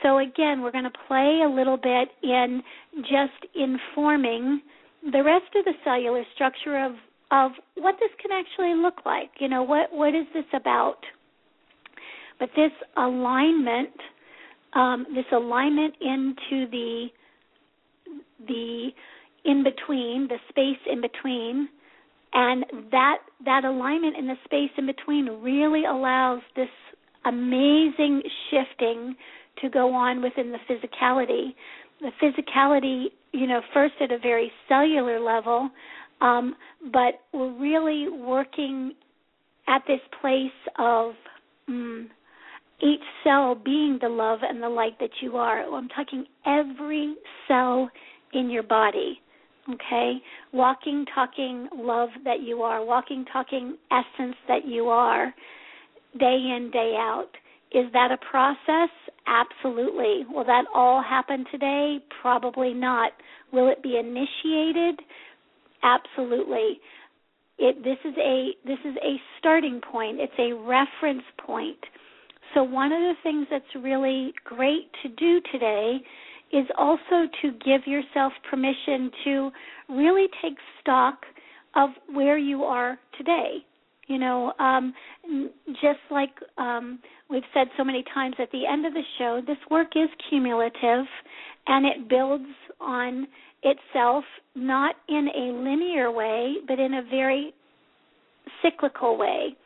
[0.00, 2.62] So again, we're going to play a little bit in
[3.00, 4.62] just informing
[5.02, 6.92] the rest of the cellular structure of
[7.32, 9.30] of what this can actually look like.
[9.40, 10.98] You know, what what is this about?
[12.38, 13.90] But this alignment,
[14.74, 17.06] um, this alignment into the
[18.46, 18.90] the
[19.44, 21.68] in between, the space in between,
[22.36, 26.68] and that that alignment in the space in between really allows this
[27.24, 29.16] amazing shifting
[29.62, 31.54] to go on within the physicality.
[32.00, 35.70] The physicality, you know, first at a very cellular level,
[36.20, 36.54] um,
[36.92, 38.92] but we're really working
[39.66, 41.14] at this place of
[41.68, 42.04] mm,
[42.82, 45.62] each cell being the love and the light that you are.
[45.62, 47.14] I'm talking every
[47.48, 47.90] cell
[48.34, 49.22] in your body
[49.74, 50.14] okay?
[50.52, 52.84] Walking talking love that you are.
[52.84, 55.34] Walking talking essence that you are
[56.18, 57.28] day in day out.
[57.72, 58.90] Is that a process?
[59.26, 60.24] Absolutely.
[60.30, 61.98] Will that all happen today?
[62.22, 63.12] Probably not.
[63.52, 65.00] Will it be initiated?
[65.82, 66.80] Absolutely.
[67.58, 70.20] It this is a this is a starting point.
[70.20, 71.78] It's a reference point.
[72.54, 75.98] So one of the things that's really great to do today
[76.52, 79.50] is also to give yourself permission to
[79.88, 81.18] really take stock
[81.74, 83.64] of where you are today
[84.06, 84.94] You know, um,
[85.82, 89.56] just like um, we've said so many times at the end of the show, this
[89.70, 91.06] work is cumulative
[91.66, 92.44] and it builds
[92.80, 93.26] on
[93.62, 97.52] itself not in a linear way, but in a very
[98.62, 99.56] cyclical way.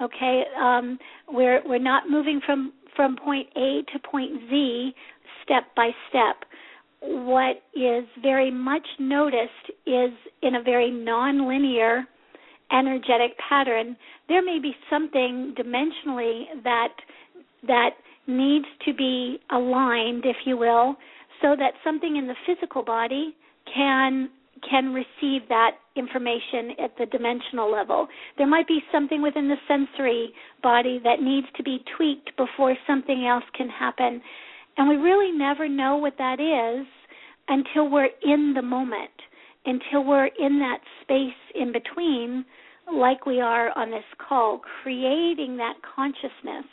[0.00, 4.94] Okay, um, we're we're not moving from from point A to point Z
[5.44, 6.44] step by step.
[7.00, 10.10] What is very much noticed is
[10.42, 12.04] in a very nonlinear
[12.72, 13.96] energetic pattern,
[14.28, 16.92] there may be something dimensionally that
[17.66, 17.90] that
[18.26, 20.96] needs to be aligned, if you will,
[21.42, 23.34] so that something in the physical body
[23.74, 24.28] can
[24.68, 28.08] can receive that information at the dimensional level.
[28.38, 33.26] There might be something within the sensory body that needs to be tweaked before something
[33.26, 34.20] else can happen.
[34.76, 36.86] And we really never know what that is
[37.48, 39.10] until we're in the moment,
[39.66, 42.44] until we're in that space in between
[42.92, 46.66] like we are on this call, creating that consciousness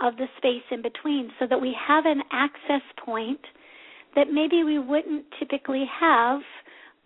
[0.00, 3.40] of the space in between so that we have an access point
[4.16, 6.40] that maybe we wouldn't typically have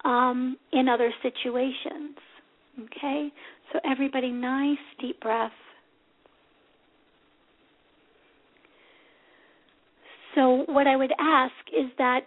[0.05, 2.17] um, in other situations.
[2.85, 3.29] Okay?
[3.73, 5.53] So, everybody, nice deep breath.
[10.35, 12.21] So, what I would ask is that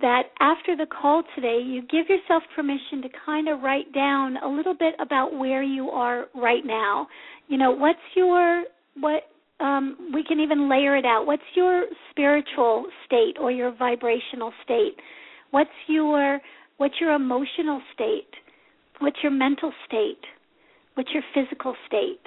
[0.00, 4.46] that after the call today, you give yourself permission to kind of write down a
[4.46, 7.08] little bit about where you are right now.
[7.48, 8.64] You know, what's your
[8.94, 9.22] what
[9.60, 11.26] um, we can even layer it out.
[11.26, 14.96] What's your spiritual state or your vibrational state?
[15.50, 16.40] What's your
[16.78, 18.30] what's your emotional state?
[19.00, 20.20] What's your mental state?
[20.94, 22.20] What's your physical state?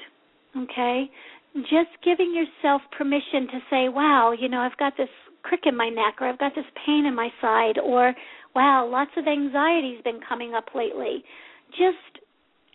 [0.56, 1.10] Okay?
[1.56, 5.10] Just giving yourself permission to say, wow, you know, I've got this
[5.44, 8.14] crick in my neck or I've got this pain in my side or
[8.56, 11.24] wow, lots of anxiety's been coming up lately.
[11.72, 12.24] Just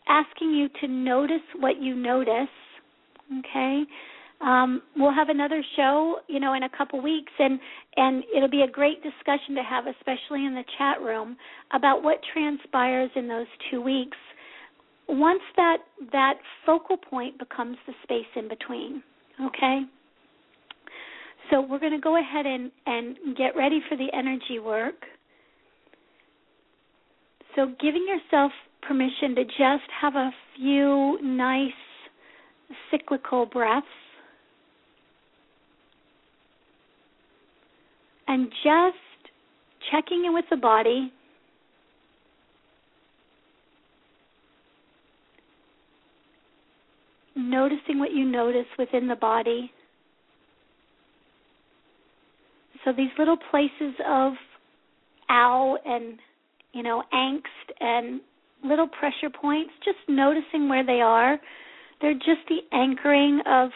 [0.09, 2.49] asking you to notice what you notice,
[3.38, 3.83] okay?
[4.40, 7.59] Um, we'll have another show, you know, in a couple weeks, and
[7.96, 11.37] and it'll be a great discussion to have, especially in the chat room,
[11.72, 14.16] about what transpires in those two weeks.
[15.09, 15.79] Once that
[16.12, 19.03] that focal point becomes the space in between,
[19.44, 19.81] okay.
[21.51, 24.96] So we're going to go ahead and, and get ready for the energy work.
[27.57, 31.72] So giving yourself permission to just have a few nice
[32.90, 33.87] cyclical breaths.
[38.29, 38.97] And just
[39.91, 41.12] checking in with the body.
[47.35, 49.71] Noticing what you notice within the body.
[52.85, 54.35] So these little places of
[55.31, 56.19] ow and
[56.73, 57.43] you know angst
[57.81, 58.21] and
[58.64, 61.38] little pressure points, just noticing where they are.
[62.01, 63.71] They're just the anchoring of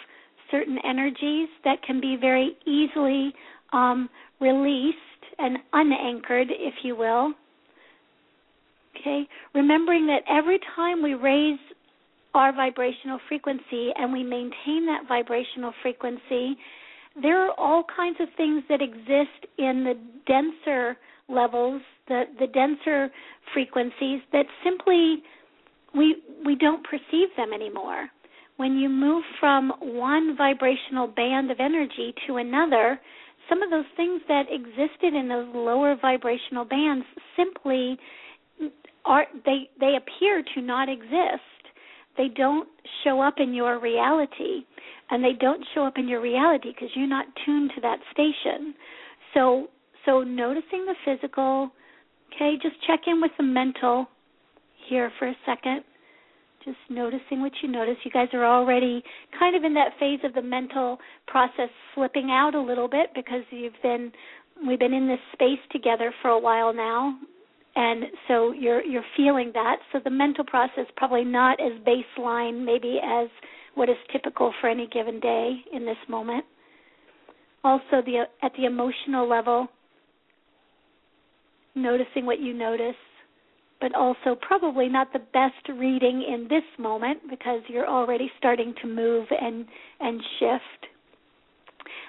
[0.50, 3.32] certain energies that can be very easily
[3.72, 4.08] um,
[4.40, 4.98] released
[5.38, 7.32] and unanchored, if you will.
[8.98, 11.58] Okay, remembering that every time we raise
[12.34, 16.56] our vibrational frequency and we maintain that vibrational frequency,
[17.20, 19.94] there are all kinds of things that exist in the
[20.26, 20.96] denser
[21.28, 23.10] levels, the the denser
[23.52, 25.22] frequencies that simply
[25.94, 28.08] we we don't perceive them anymore.
[28.56, 33.00] When you move from one vibrational band of energy to another,
[33.52, 37.04] some of those things that existed in those lower vibrational bands
[37.36, 37.98] simply
[39.04, 41.42] are they they appear to not exist.
[42.16, 42.68] They don't
[43.04, 44.64] show up in your reality
[45.10, 48.74] and they don't show up in your reality because you're not tuned to that station.
[49.34, 49.68] So
[50.06, 51.70] so noticing the physical,
[52.34, 54.06] okay, just check in with the mental
[54.88, 55.82] here for a second.
[56.64, 57.96] Just noticing what you notice.
[58.04, 59.02] You guys are already
[59.38, 63.42] kind of in that phase of the mental process slipping out a little bit because
[63.50, 64.12] you've been
[64.66, 67.18] we've been in this space together for a while now
[67.74, 73.00] and so you're you're feeling that so the mental process probably not as baseline maybe
[73.02, 73.28] as
[73.74, 76.44] what is typical for any given day in this moment.
[77.64, 79.68] Also, the at the emotional level,
[81.74, 82.96] noticing what you notice,
[83.82, 88.86] but also probably not the best reading in this moment because you're already starting to
[88.86, 89.66] move and
[90.00, 90.86] and shift.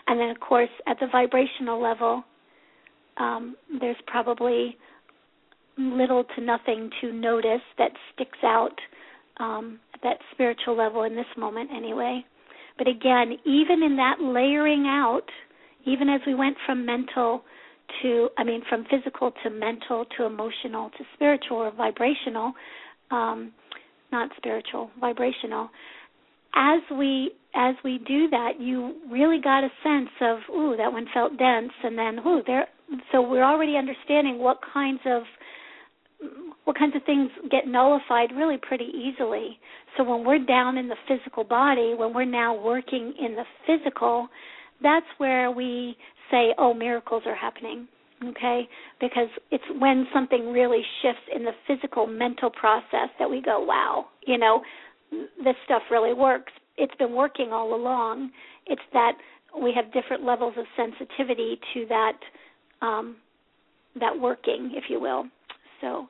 [0.05, 2.23] And then, of course, at the vibrational level,
[3.17, 4.77] um, there's probably
[5.77, 8.75] little to nothing to notice that sticks out
[9.37, 12.23] um, that spiritual level in this moment anyway.
[12.77, 15.27] But again, even in that layering out,
[15.85, 17.43] even as we went from mental
[18.01, 22.53] to, I mean, from physical to mental to emotional to spiritual or vibrational,
[23.11, 23.51] um,
[24.11, 25.69] not spiritual, vibrational.
[26.55, 31.05] As we as we do that, you really got a sense of, ooh, that one
[31.13, 32.67] felt dense, and then, ooh, there.
[33.11, 35.23] So we're already understanding what kinds of
[36.63, 39.59] what kinds of things get nullified really pretty easily.
[39.97, 44.27] So when we're down in the physical body, when we're now working in the physical,
[44.81, 45.97] that's where we
[46.31, 47.87] say, oh, miracles are happening.
[48.23, 48.67] Okay?
[49.01, 54.05] Because it's when something really shifts in the physical mental process that we go, wow,
[54.25, 54.61] you know,
[55.11, 56.51] this stuff really works.
[56.77, 58.31] It's been working all along.
[58.65, 59.13] It's that
[59.61, 62.17] we have different levels of sensitivity to that
[62.81, 63.17] um,
[63.99, 65.25] that working, if you will.
[65.81, 66.07] So,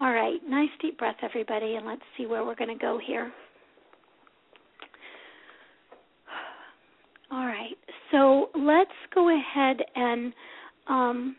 [0.00, 3.32] all right, nice deep breath, everybody, and let's see where we're going to go here.
[7.30, 7.76] All right,
[8.10, 10.32] so let's go ahead and
[10.88, 11.36] um,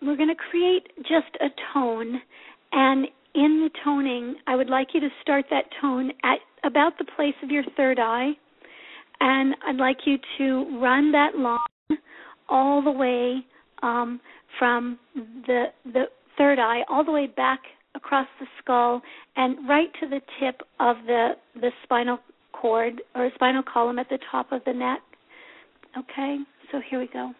[0.00, 2.20] we're going to create just a tone.
[2.70, 7.04] And in the toning, I would like you to start that tone at about the
[7.16, 8.30] place of your third eye.
[9.20, 11.98] And I'd like you to run that line
[12.48, 13.44] all the way
[13.82, 14.20] um,
[14.58, 16.04] from the the
[16.38, 17.60] third eye all the way back
[17.94, 19.02] across the skull
[19.36, 22.18] and right to the tip of the the spinal
[22.62, 25.00] cord or spinal column at the top of the neck.
[25.98, 26.38] Okay,
[26.70, 27.32] so here we go.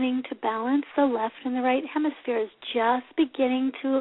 [0.00, 4.00] Beginning to balance the left and the right hemispheres, just beginning to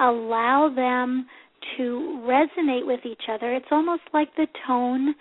[0.00, 1.26] allow them
[1.76, 3.54] to resonate with each other.
[3.54, 5.14] It's almost like the tone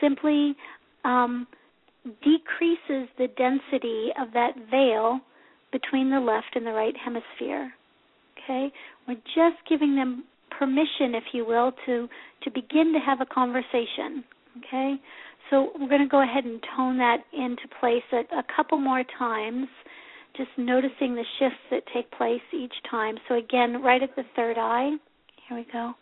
[0.00, 0.56] simply
[1.04, 1.46] um,
[2.04, 5.20] decreases the density of that veil
[5.72, 7.72] between the left and the right hemisphere.
[8.38, 8.72] Okay?
[9.06, 10.24] We're just giving them
[10.58, 12.08] permission, if you will, to
[12.42, 14.24] to begin to have a conversation.
[14.58, 14.94] Okay?
[15.50, 19.02] So we're going to go ahead and tone that into place a, a couple more
[19.18, 19.66] times,
[20.36, 23.16] just noticing the shifts that take place each time.
[23.28, 24.92] So again, right at the third eye.
[25.48, 25.94] Here we go.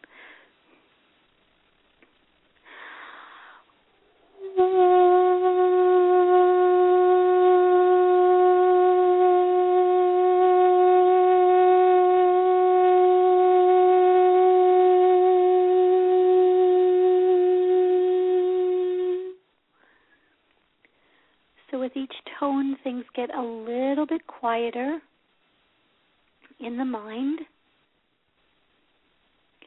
[23.19, 25.01] Get a little bit quieter
[26.61, 27.41] in the mind.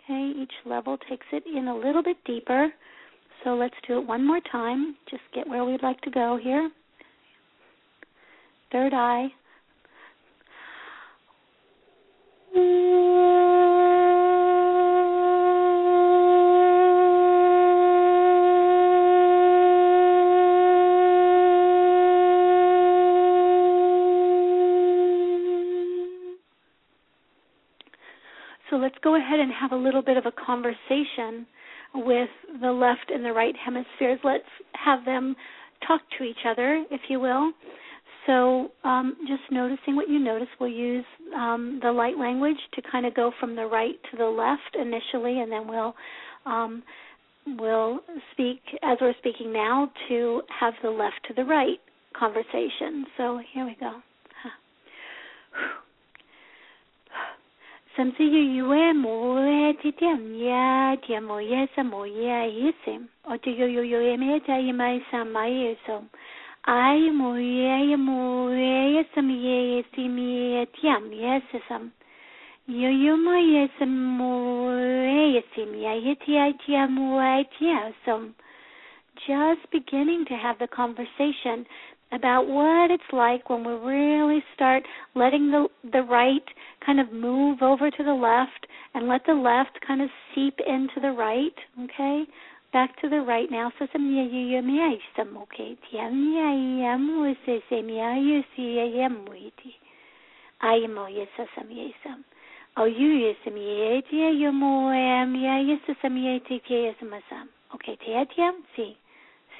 [0.05, 2.69] Okay, each level takes it in a little bit deeper.
[3.43, 4.95] So let's do it one more time.
[5.09, 6.71] Just get where we'd like to go here.
[8.71, 9.27] Third eye.
[30.91, 31.45] Conversation
[31.93, 32.29] with
[32.61, 34.19] the left and the right hemispheres.
[34.23, 35.35] Let's have them
[35.87, 37.51] talk to each other, if you will.
[38.27, 43.05] So, um, just noticing what you notice, we'll use um, the light language to kind
[43.05, 45.95] of go from the right to the left initially, and then we'll
[46.45, 46.83] um,
[47.57, 47.99] we'll
[48.31, 51.79] speak as we're speaking now to have the left to the right
[52.17, 53.05] conversation.
[53.17, 53.91] So here we go.
[53.91, 53.99] Some say
[55.53, 55.55] you you e mo e ti tiam ya ti mo ye sa mo ye i
[55.55, 56.69] sim o ti yo yo
[57.41, 58.03] yo e me ta i mai sa
[65.23, 66.03] mai e so
[66.67, 71.59] ai mo ye e mo e sam ye e si mi e tiam ye se
[71.67, 71.91] sam
[72.67, 77.43] yo yo mo ye sa mo e si mi e ti ai ti mo e
[77.57, 77.75] ti
[78.05, 78.31] so
[79.27, 81.65] just beginning to have the conversation
[82.11, 84.83] about what it's like when we really start
[85.15, 86.43] letting the the right
[86.85, 90.99] kind of move over to the left and let the left kind of seep into
[91.01, 92.25] the right, okay?
[92.73, 93.71] Back to the right now.
[93.79, 93.87] So
[95.43, 95.77] okay.
[107.75, 108.15] Okay,
[108.75, 108.97] see.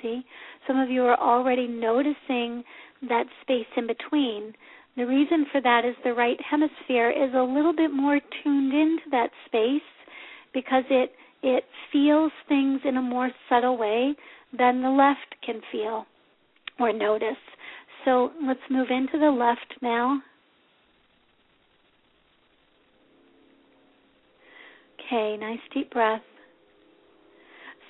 [0.02, 0.24] See?
[0.68, 2.64] Some of you are already noticing
[3.08, 4.54] that space in between.
[4.98, 9.10] The reason for that is the right hemisphere is a little bit more tuned into
[9.12, 9.82] that space
[10.54, 11.12] because it
[11.44, 14.16] it feels things in a more subtle way
[14.56, 16.06] than the left can feel
[16.80, 17.42] or notice.
[18.06, 20.22] So let's move into the left now.
[25.00, 26.22] Okay, nice deep breath.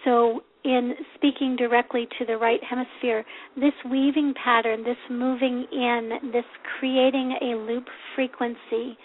[0.06, 6.46] So, in speaking directly to the right hemisphere, this weaving pattern, this moving in, this
[6.80, 7.86] creating a loop
[8.16, 8.98] frequency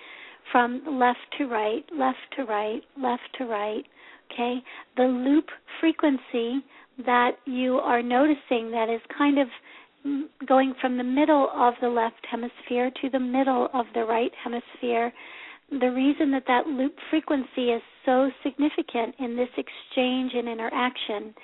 [0.52, 3.84] from left to right, left to right, left to right,
[4.32, 4.58] okay?
[4.96, 5.46] The loop
[5.80, 6.64] frequency
[7.04, 9.48] that you are noticing that is kind of
[10.46, 15.12] going from the middle of the left hemisphere to the middle of the right hemisphere.
[15.70, 21.34] The reason that that loop frequency is so significant in this exchange and interaction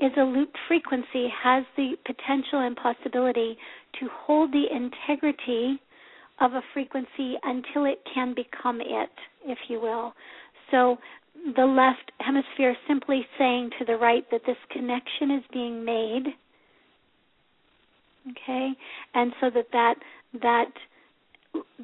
[0.00, 3.56] is a loop frequency has the potential and possibility
[4.00, 5.80] to hold the integrity
[6.40, 9.10] of a frequency until it can become it,
[9.44, 10.12] if you will.
[10.70, 10.96] So
[11.56, 16.24] the left hemisphere simply saying to the right that this connection is being made
[18.30, 18.70] okay
[19.14, 19.94] and so that that
[20.40, 20.70] that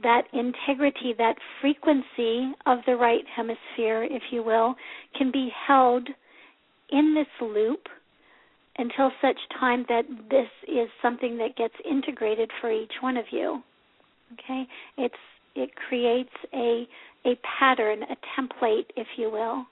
[0.03, 4.75] that integrity that frequency of the right hemisphere if you will
[5.17, 6.09] can be held
[6.91, 7.87] in this loop
[8.79, 13.63] until such time that this is something that gets integrated for each one of you.
[14.35, 14.67] Okay?
[14.97, 15.15] It's
[15.55, 16.87] it creates a
[17.25, 19.65] a pattern a template if you will.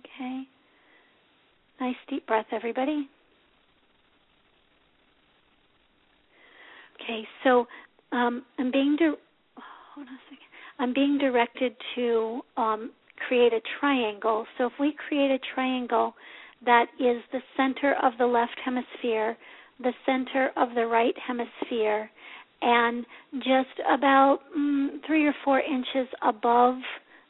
[0.00, 0.42] Okay?
[1.80, 3.08] Nice deep breath everybody.
[7.00, 7.66] Okay, so
[8.14, 10.38] um, I'm being di- hold on a second.
[10.78, 12.90] I'm being directed to um,
[13.28, 14.46] create a triangle.
[14.56, 16.14] So if we create a triangle
[16.64, 19.36] that is the center of the left hemisphere,
[19.80, 22.10] the center of the right hemisphere,
[22.62, 23.04] and
[23.38, 26.76] just about mm, three or four inches above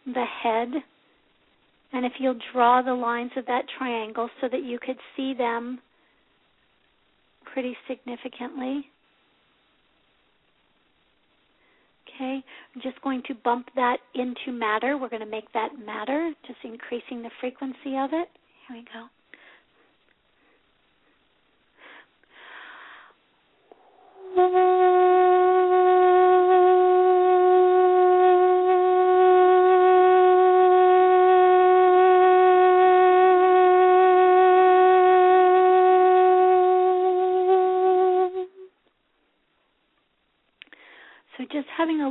[0.07, 0.68] the head.
[1.93, 5.80] And if you'll draw the lines of that triangle so that you could see them
[7.53, 8.87] pretty significantly.
[12.15, 12.45] Okay,
[12.75, 14.97] I'm just going to bump that into matter.
[14.97, 18.29] We're going to make that matter, just increasing the frequency of it.
[18.69, 19.09] Here we go.
[24.37, 25.24] having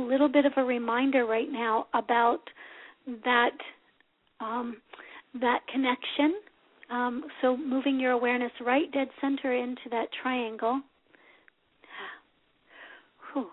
[0.04, 2.40] little bit of a reminder right now about
[3.24, 3.56] that
[4.40, 4.76] um,
[5.40, 6.40] that connection.
[6.90, 10.80] Um, so moving your awareness right dead center into that triangle.
[13.32, 13.48] Whew.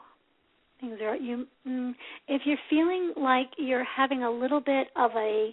[0.79, 1.47] Things are you.
[1.67, 1.93] Mm,
[2.27, 5.51] if you're feeling like you're having a little bit of a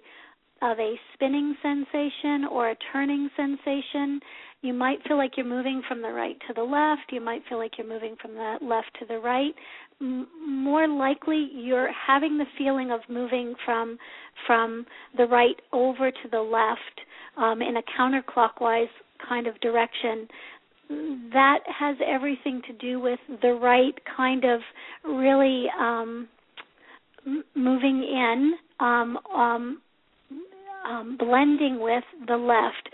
[0.61, 4.19] of a spinning sensation or a turning sensation,
[4.63, 7.13] you might feel like you're moving from the right to the left.
[7.13, 9.55] You might feel like you're moving from the left to the right.
[10.01, 13.99] More likely, you're having the feeling of moving from
[14.47, 14.87] from
[15.17, 17.01] the right over to the left
[17.37, 18.89] um, in a counterclockwise
[19.29, 20.29] kind of direction.
[21.33, 24.61] That has everything to do with the right kind of
[25.05, 26.29] really um,
[27.27, 29.83] m- moving in, um, um,
[30.89, 32.89] um, blending with the left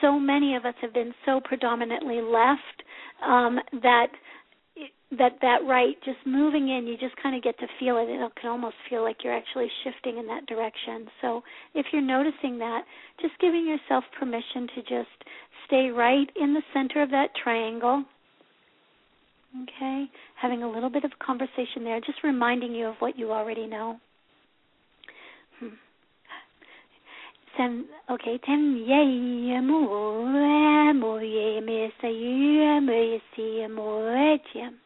[0.00, 2.82] so many of us have been so predominantly left
[3.24, 4.08] um, that
[5.12, 8.08] that that right just moving in you just kind of get to feel it.
[8.08, 11.06] It can almost feel like you're actually shifting in that direction.
[11.20, 11.42] So
[11.74, 12.82] if you're noticing that
[13.20, 15.14] just giving yourself permission to just
[15.66, 18.04] stay right in the center of that triangle.
[19.62, 20.06] Okay?
[20.40, 23.98] Having a little bit of conversation there just reminding you of what you already know.
[25.60, 25.68] Hmm.
[28.10, 34.85] Okay tem ye mo mo ye me sa ye me si au ye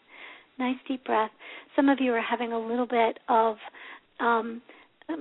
[0.59, 1.31] Nice deep breath.
[1.75, 3.55] Some of you are having a little bit of
[4.19, 4.61] um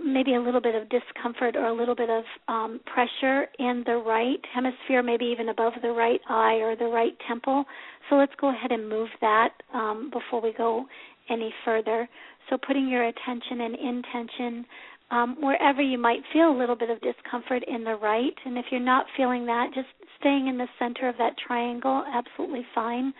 [0.04, 3.96] maybe a little bit of discomfort or a little bit of um, pressure in the
[3.96, 7.64] right hemisphere, maybe even above the right eye or the right temple.
[8.08, 10.84] So let's go ahead and move that um, before we go
[11.28, 12.08] any further.
[12.48, 14.66] So putting your attention and intention
[15.10, 18.34] um, wherever you might feel a little bit of discomfort in the right.
[18.44, 19.88] And if you're not feeling that, just
[20.20, 23.12] staying in the center of that triangle, absolutely fine.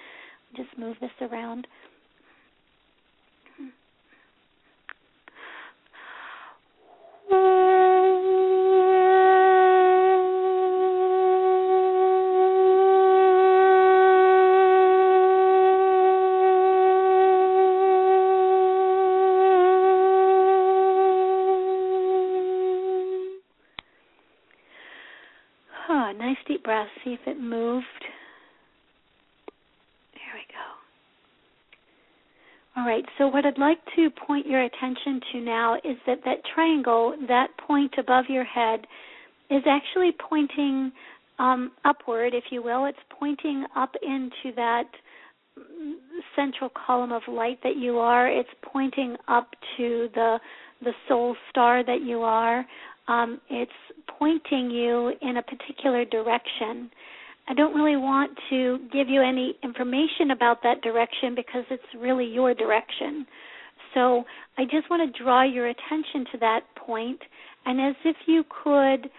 [0.57, 1.67] Just move this around.
[27.05, 27.87] See if it moved.
[30.15, 30.67] There we go.
[32.77, 36.39] All right, so what I'd like to point your attention to now is that that
[36.55, 38.87] triangle, that point above your head,
[39.51, 40.91] is actually pointing
[41.39, 42.87] um, upward, if you will.
[42.87, 44.85] It's pointing up into that
[46.35, 48.27] central column of light that you are.
[48.27, 50.39] It's pointing up to the
[50.83, 52.65] the soul star that you are.
[53.07, 53.71] Um, it's
[54.19, 56.91] pointing you in a particular direction.
[57.51, 62.25] I don't really want to give you any information about that direction because it's really
[62.25, 63.27] your direction.
[63.93, 64.23] So
[64.57, 67.19] I just want to draw your attention to that point,
[67.67, 69.11] and as if you could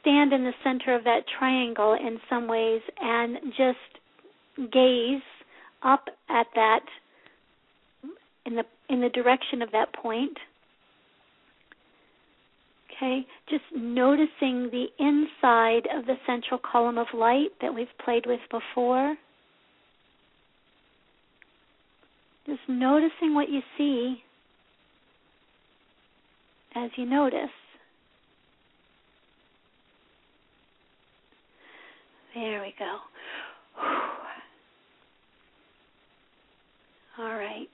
[0.00, 5.20] stand in the center of that triangle in some ways and just gaze
[5.82, 6.80] up at that
[8.46, 10.36] in the in the direction of that point
[12.98, 18.40] Okay, just noticing the inside of the central column of light that we've played with
[18.50, 19.16] before.
[22.44, 24.16] Just noticing what you see
[26.74, 27.50] as you notice.
[32.34, 32.98] There we go.
[37.18, 37.68] All right.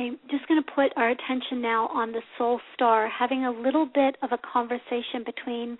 [0.00, 3.86] Okay, just going to put our attention now on the soul star, having a little
[3.86, 5.76] bit of a conversation between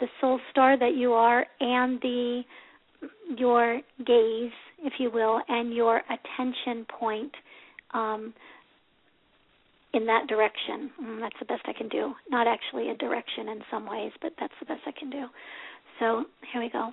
[0.00, 2.42] the soul star that you are and the
[3.36, 7.32] your gaze, if you will, and your attention point
[7.94, 8.34] um,
[9.94, 10.90] in that direction.
[11.02, 12.12] Mm, that's the best I can do.
[12.30, 15.26] Not actually a direction in some ways, but that's the best I can do.
[15.98, 16.92] So here we go.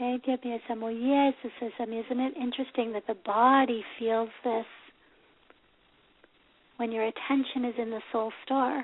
[0.00, 0.16] Okay,
[0.88, 1.52] yes, this
[1.92, 4.64] isn't it interesting that the body feels this
[6.78, 8.78] when your attention is in the soul star?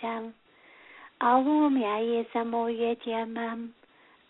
[0.00, 0.32] tam
[1.20, 3.68] awu mia ye samo ye tiamam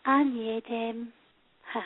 [0.04, 1.12] an ye tem
[1.72, 1.82] ha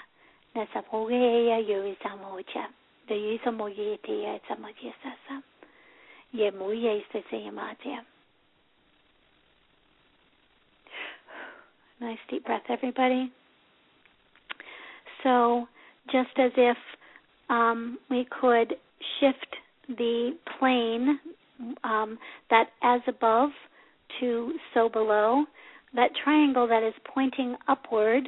[0.55, 2.69] na sa po ge ya yo samo cha
[3.09, 5.43] de ye samo ye te ya samo ye sa sa
[6.33, 8.05] ye mu ye se se ma tiam
[12.01, 13.33] Nice deep breath, everybody.
[15.23, 15.67] So,
[16.13, 16.77] just as if
[17.49, 18.75] um, we could
[19.21, 19.57] shift
[19.89, 21.21] the plane
[21.85, 22.19] um,
[22.51, 23.51] that as above
[24.21, 25.45] to so below,
[25.95, 28.25] that triangle that is pointing upward,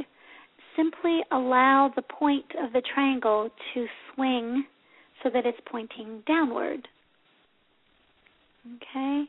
[0.76, 4.64] simply allow the point of the triangle to swing
[5.22, 6.86] so that it's pointing downward.
[8.76, 9.24] Okay?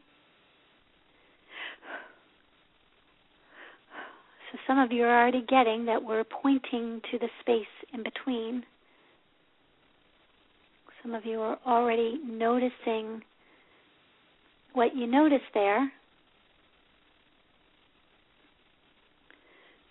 [4.51, 8.63] So some of you are already getting that we're pointing to the space in between.
[11.03, 13.21] Some of you are already noticing
[14.73, 15.91] what you notice there.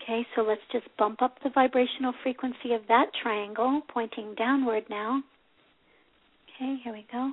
[0.07, 5.20] Okay, so let's just bump up the vibrational frequency of that triangle, pointing downward now.
[6.54, 7.32] Okay, here we go.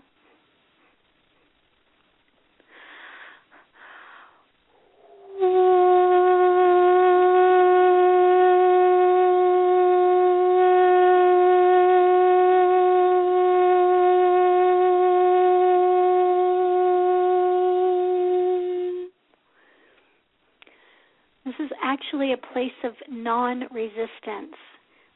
[23.23, 24.55] Non resistance.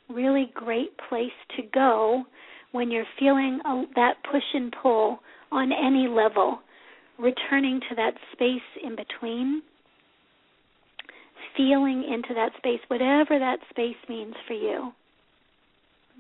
[0.10, 2.24] Really great place to go
[2.72, 5.20] when you're feeling a, that push and pull
[5.52, 6.60] on any level,
[7.20, 9.62] returning to that space in between,
[11.56, 14.92] feeling into that space, whatever that space means for you.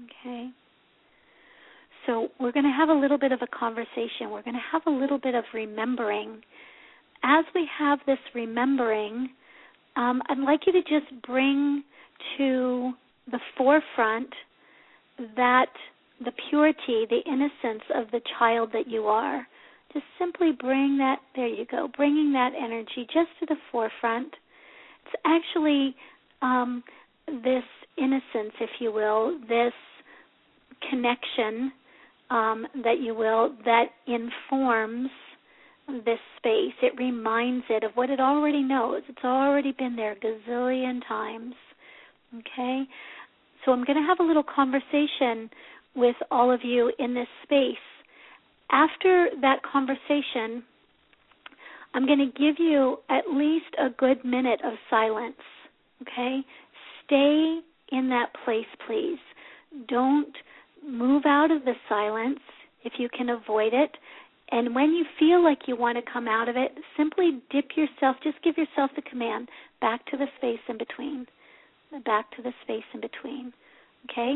[0.05, 0.49] Okay?
[2.05, 4.31] So, we're going to have a little bit of a conversation.
[4.31, 6.41] We're going to have a little bit of remembering.
[7.23, 9.29] As we have this remembering,
[9.97, 11.83] um, I'd like you to just bring
[12.37, 12.91] to
[13.31, 14.29] the forefront
[15.35, 15.67] that
[16.23, 19.45] the purity, the innocence of the child that you are.
[19.93, 24.33] Just simply bring that, there you go, bringing that energy just to the forefront.
[25.05, 25.95] It's actually
[26.41, 26.83] um,
[27.27, 27.63] this
[27.97, 29.73] innocence, if you will, this
[30.89, 31.71] connection
[32.29, 35.09] um, that you will, that informs
[35.88, 36.73] this space.
[36.81, 39.03] It reminds it of what it already knows.
[39.07, 41.55] It's already been there a gazillion times.
[42.35, 42.83] Okay?
[43.65, 45.49] So I'm going to have a little conversation
[45.95, 47.75] with all of you in this space.
[48.71, 50.63] After that conversation,
[51.93, 55.35] I'm going to give you at least a good minute of silence.
[56.01, 56.41] Okay?
[57.05, 57.59] Stay
[57.91, 59.19] in that place, please.
[59.88, 60.35] Don't
[60.85, 62.39] move out of the silence
[62.83, 63.91] if you can avoid it.
[64.51, 68.15] And when you feel like you want to come out of it, simply dip yourself,
[68.23, 69.49] just give yourself the command
[69.81, 71.27] back to the space in between.
[72.05, 73.53] Back to the space in between.
[74.09, 74.35] Okay?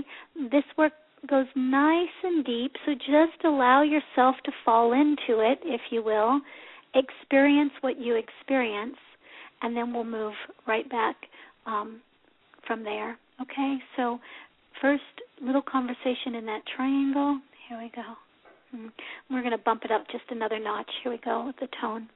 [0.52, 0.94] This work
[1.30, 6.42] goes nice and deep, so just allow yourself to fall into it, if you will.
[6.94, 8.98] Experience what you experience,
[9.62, 10.34] and then we'll move
[10.68, 11.16] right back
[11.66, 12.02] um,
[12.68, 13.18] from there.
[13.42, 13.78] Okay?
[13.96, 14.20] So,
[14.82, 15.04] first,
[15.42, 17.40] little conversation in that triangle.
[17.70, 18.16] Here we go.
[18.72, 18.88] Hmm.
[19.30, 20.90] We're going to bump it up just another notch.
[21.04, 22.10] Here we go with the tone.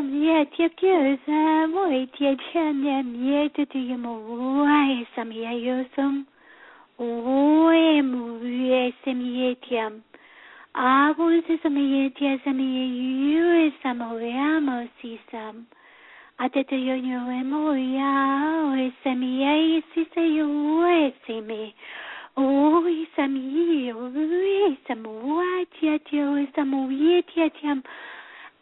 [0.00, 6.24] Samia Kyosa Moi Tia Chanya Mie Tutu Moi Samia Yosum
[6.98, 10.00] Oe Mue Samia Tiam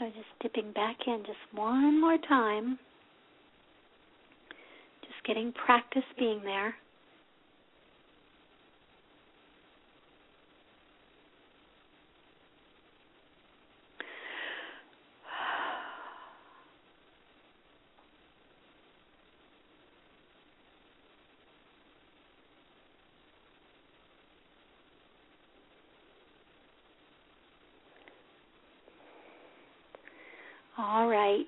[0.00, 2.78] So just dipping back in just one more time.
[5.02, 6.74] Just getting practice being there.
[30.80, 31.44] All right.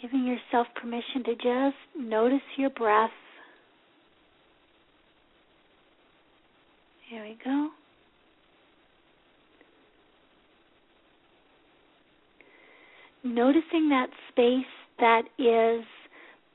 [0.00, 3.10] Giving yourself permission to just notice your breath.
[7.10, 7.70] Here we go.
[13.24, 14.66] noticing that space
[14.98, 15.84] that is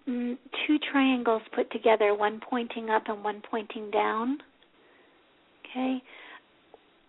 [0.07, 4.37] mm, two triangles put together, one pointing up and one pointing down.
[5.65, 6.01] Okay,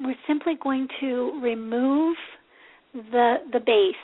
[0.01, 2.17] we're simply going to remove
[2.93, 3.95] the the base.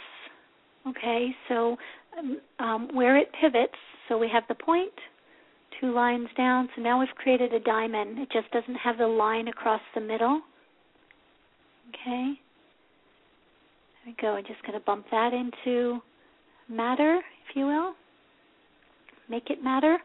[0.87, 1.77] Okay, so
[2.19, 3.75] um, um, where it pivots,
[4.09, 4.93] so we have the point,
[5.81, 6.69] two lines down.
[6.75, 8.19] So now we've created a diamond.
[8.19, 10.41] It just doesn't have the line across the middle.
[11.91, 12.33] Okay.
[14.05, 14.35] There we go.
[14.35, 16.01] I'm just going to bump that into
[16.69, 17.95] matter, if you will.
[19.29, 19.99] Make it matter.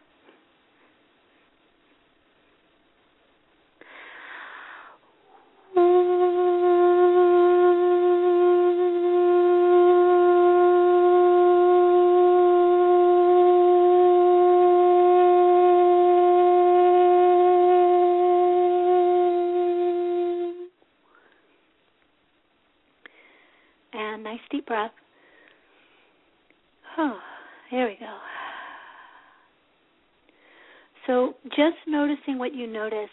[32.38, 33.09] What you notice.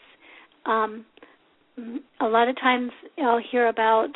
[0.67, 1.05] Um,
[2.21, 2.91] a lot of times
[3.23, 4.11] I'll hear about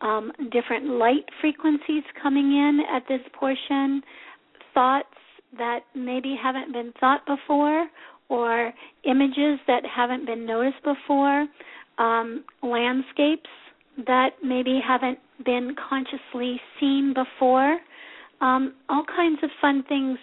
[0.00, 4.02] um, different light frequencies coming in at this portion,
[4.74, 5.06] thoughts
[5.56, 7.86] that maybe haven't been thought before,
[8.28, 8.72] or
[9.04, 11.46] images that haven't been noticed before,
[11.98, 13.48] um, landscapes
[14.06, 17.78] that maybe haven't been consciously seen before.
[18.40, 20.18] Um, all kinds of fun things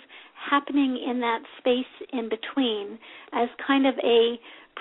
[0.49, 2.97] happening in that space in between
[3.33, 4.35] as kind of a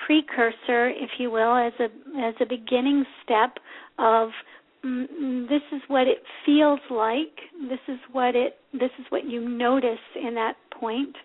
[0.05, 1.85] precursor, if you will, as a
[2.19, 3.55] as a beginning step
[3.97, 4.29] of
[4.85, 7.35] mm, mm, this is what it feels like.
[7.69, 11.15] This is what it this is what you notice in that point.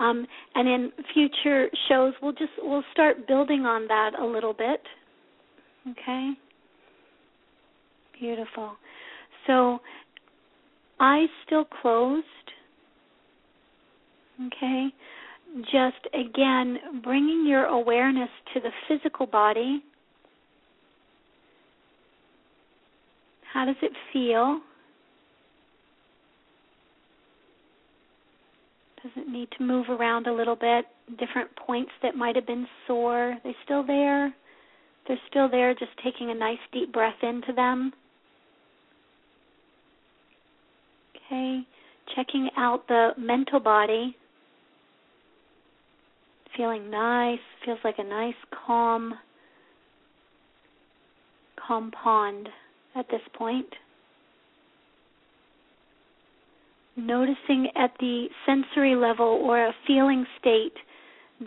[0.00, 4.80] Um, and in future shows, we'll just we'll start building on that a little bit.
[5.90, 6.32] Okay.
[8.18, 8.72] Beautiful.
[9.46, 9.78] So,
[11.00, 12.24] eyes still closed.
[14.46, 14.88] Okay?
[15.62, 19.82] Just again, bringing your awareness to the physical body.
[23.52, 24.60] How does it feel?
[29.02, 30.84] Does it need to move around a little bit?
[31.18, 34.32] Different points that might have been sore, they still there?
[35.08, 37.92] They're still there, just taking a nice deep breath into them.
[41.16, 41.62] Okay,
[42.14, 44.16] checking out the mental body
[46.56, 48.34] feeling nice, feels like a nice
[48.66, 49.14] calm
[51.66, 52.48] calm pond
[52.96, 53.68] at this point.
[56.96, 60.74] Noticing at the sensory level or a feeling state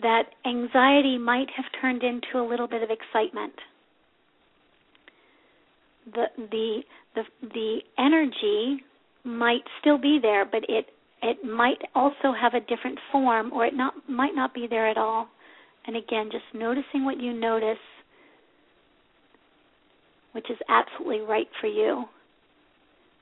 [0.02, 3.52] that anxiety might have turned into a little bit of excitement.
[6.12, 6.80] The the
[7.14, 8.82] the the energy
[9.24, 10.86] might still be there, but it
[11.22, 14.98] it might also have a different form or it not might not be there at
[14.98, 15.28] all.
[15.86, 17.78] And again, just noticing what you notice
[20.34, 22.04] which is absolutely right for you.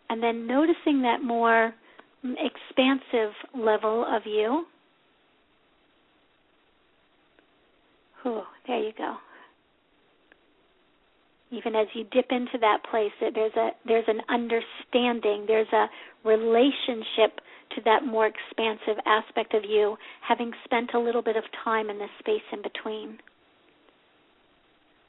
[0.08, 1.74] And then noticing that more
[2.24, 4.64] expansive level of you.
[8.22, 9.16] Whew, there you go.
[11.50, 15.86] Even as you dip into that place, there's a there's an understanding, there's a
[16.26, 17.40] relationship
[17.76, 19.96] to that more expansive aspect of you,
[20.26, 23.18] having spent a little bit of time in this space in between.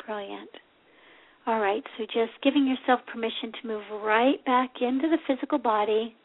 [0.06, 0.50] Brilliant.
[1.46, 6.16] All right, so just giving yourself permission to move right back into the physical body,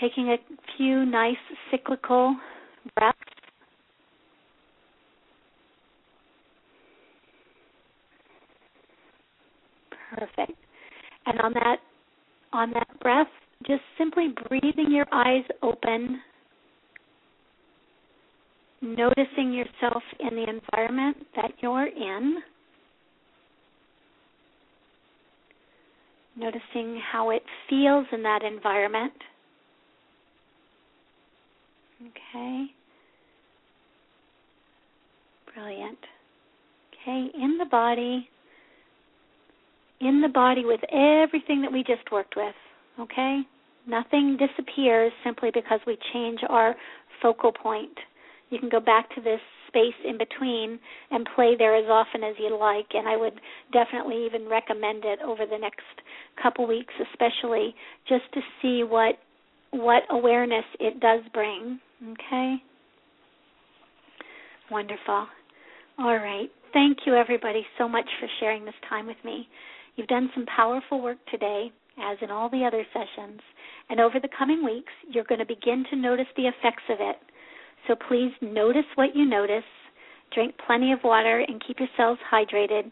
[0.00, 0.36] taking a
[0.76, 1.36] few nice
[1.70, 2.36] cyclical
[2.96, 3.18] breaths.
[10.14, 10.58] Perfect.
[11.26, 11.76] And on that
[12.52, 13.26] on that breath,
[13.64, 16.20] just simply breathing your eyes open,
[18.82, 22.38] noticing yourself in the environment that you're in,
[26.36, 29.12] noticing how it feels in that environment.
[32.02, 32.66] Okay.
[35.54, 35.98] Brilliant.
[37.02, 38.28] Okay, in the body,
[40.00, 42.54] in the body with everything that we just worked with.
[42.98, 43.40] Okay?
[43.86, 46.74] Nothing disappears simply because we change our
[47.22, 47.96] focal point.
[48.50, 50.78] You can go back to this space in between
[51.10, 53.34] and play there as often as you like and I would
[53.72, 55.82] definitely even recommend it over the next
[56.40, 57.74] couple weeks especially
[58.08, 59.16] just to see what
[59.72, 61.80] what awareness it does bring.
[62.12, 62.56] Okay?
[64.70, 65.26] Wonderful.
[65.98, 66.48] All right.
[66.72, 69.48] Thank you everybody so much for sharing this time with me
[69.96, 73.40] You've done some powerful work today, as in all the other sessions,
[73.88, 77.16] and over the coming weeks, you're going to begin to notice the effects of it.
[77.86, 79.64] So please notice what you notice,
[80.34, 82.90] drink plenty of water, and keep yourselves hydrated.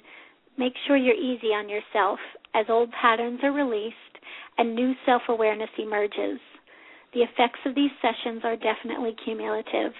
[0.57, 2.19] Make sure you're easy on yourself
[2.55, 3.97] as old patterns are released
[4.57, 6.39] and new self awareness emerges.
[7.13, 9.93] The effects of these sessions are definitely cumulative.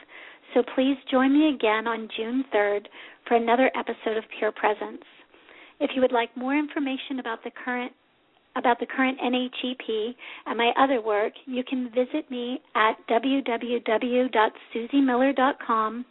[0.53, 2.87] So please join me again on June 3rd
[3.27, 5.03] for another episode of Pure Presence.
[5.81, 7.93] If you would like more information about the current
[8.57, 10.15] about the current NHEP
[10.47, 16.05] and my other work, you can visit me at www.suzymiller.com.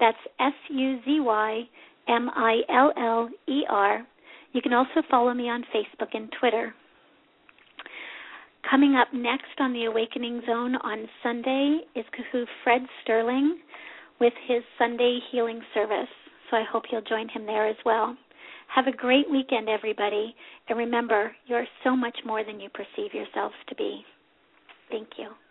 [0.00, 1.68] That's S U Z Y
[2.08, 4.04] M I L L E R.
[4.52, 6.72] You can also follow me on Facebook and Twitter.
[8.68, 13.58] Coming up next on the Awakening Zone on Sunday is Kahu Fred Sterling
[14.20, 16.08] with his Sunday healing service.
[16.50, 18.16] So I hope you'll join him there as well.
[18.68, 20.34] Have a great weekend, everybody.
[20.68, 24.04] And remember, you're so much more than you perceive yourselves to be.
[24.90, 25.24] Thank you.
[25.24, 25.43] You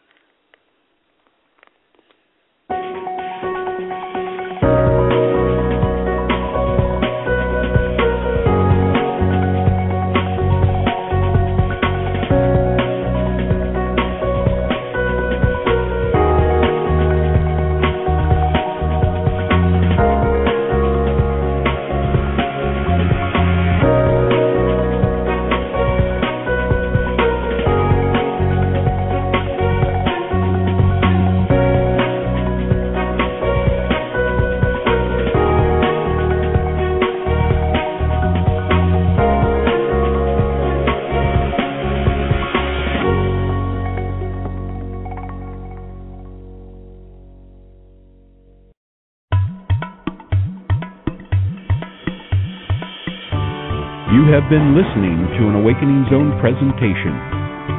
[54.33, 57.13] have been listening to an Awakening Zone presentation,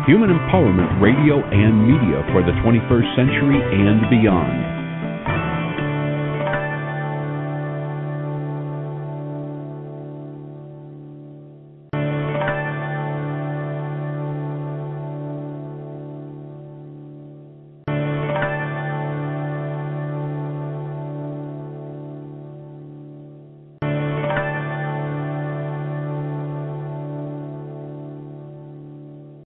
[0.06, 4.73] Human Empowerment Radio and Media for the 21st Century and Beyond.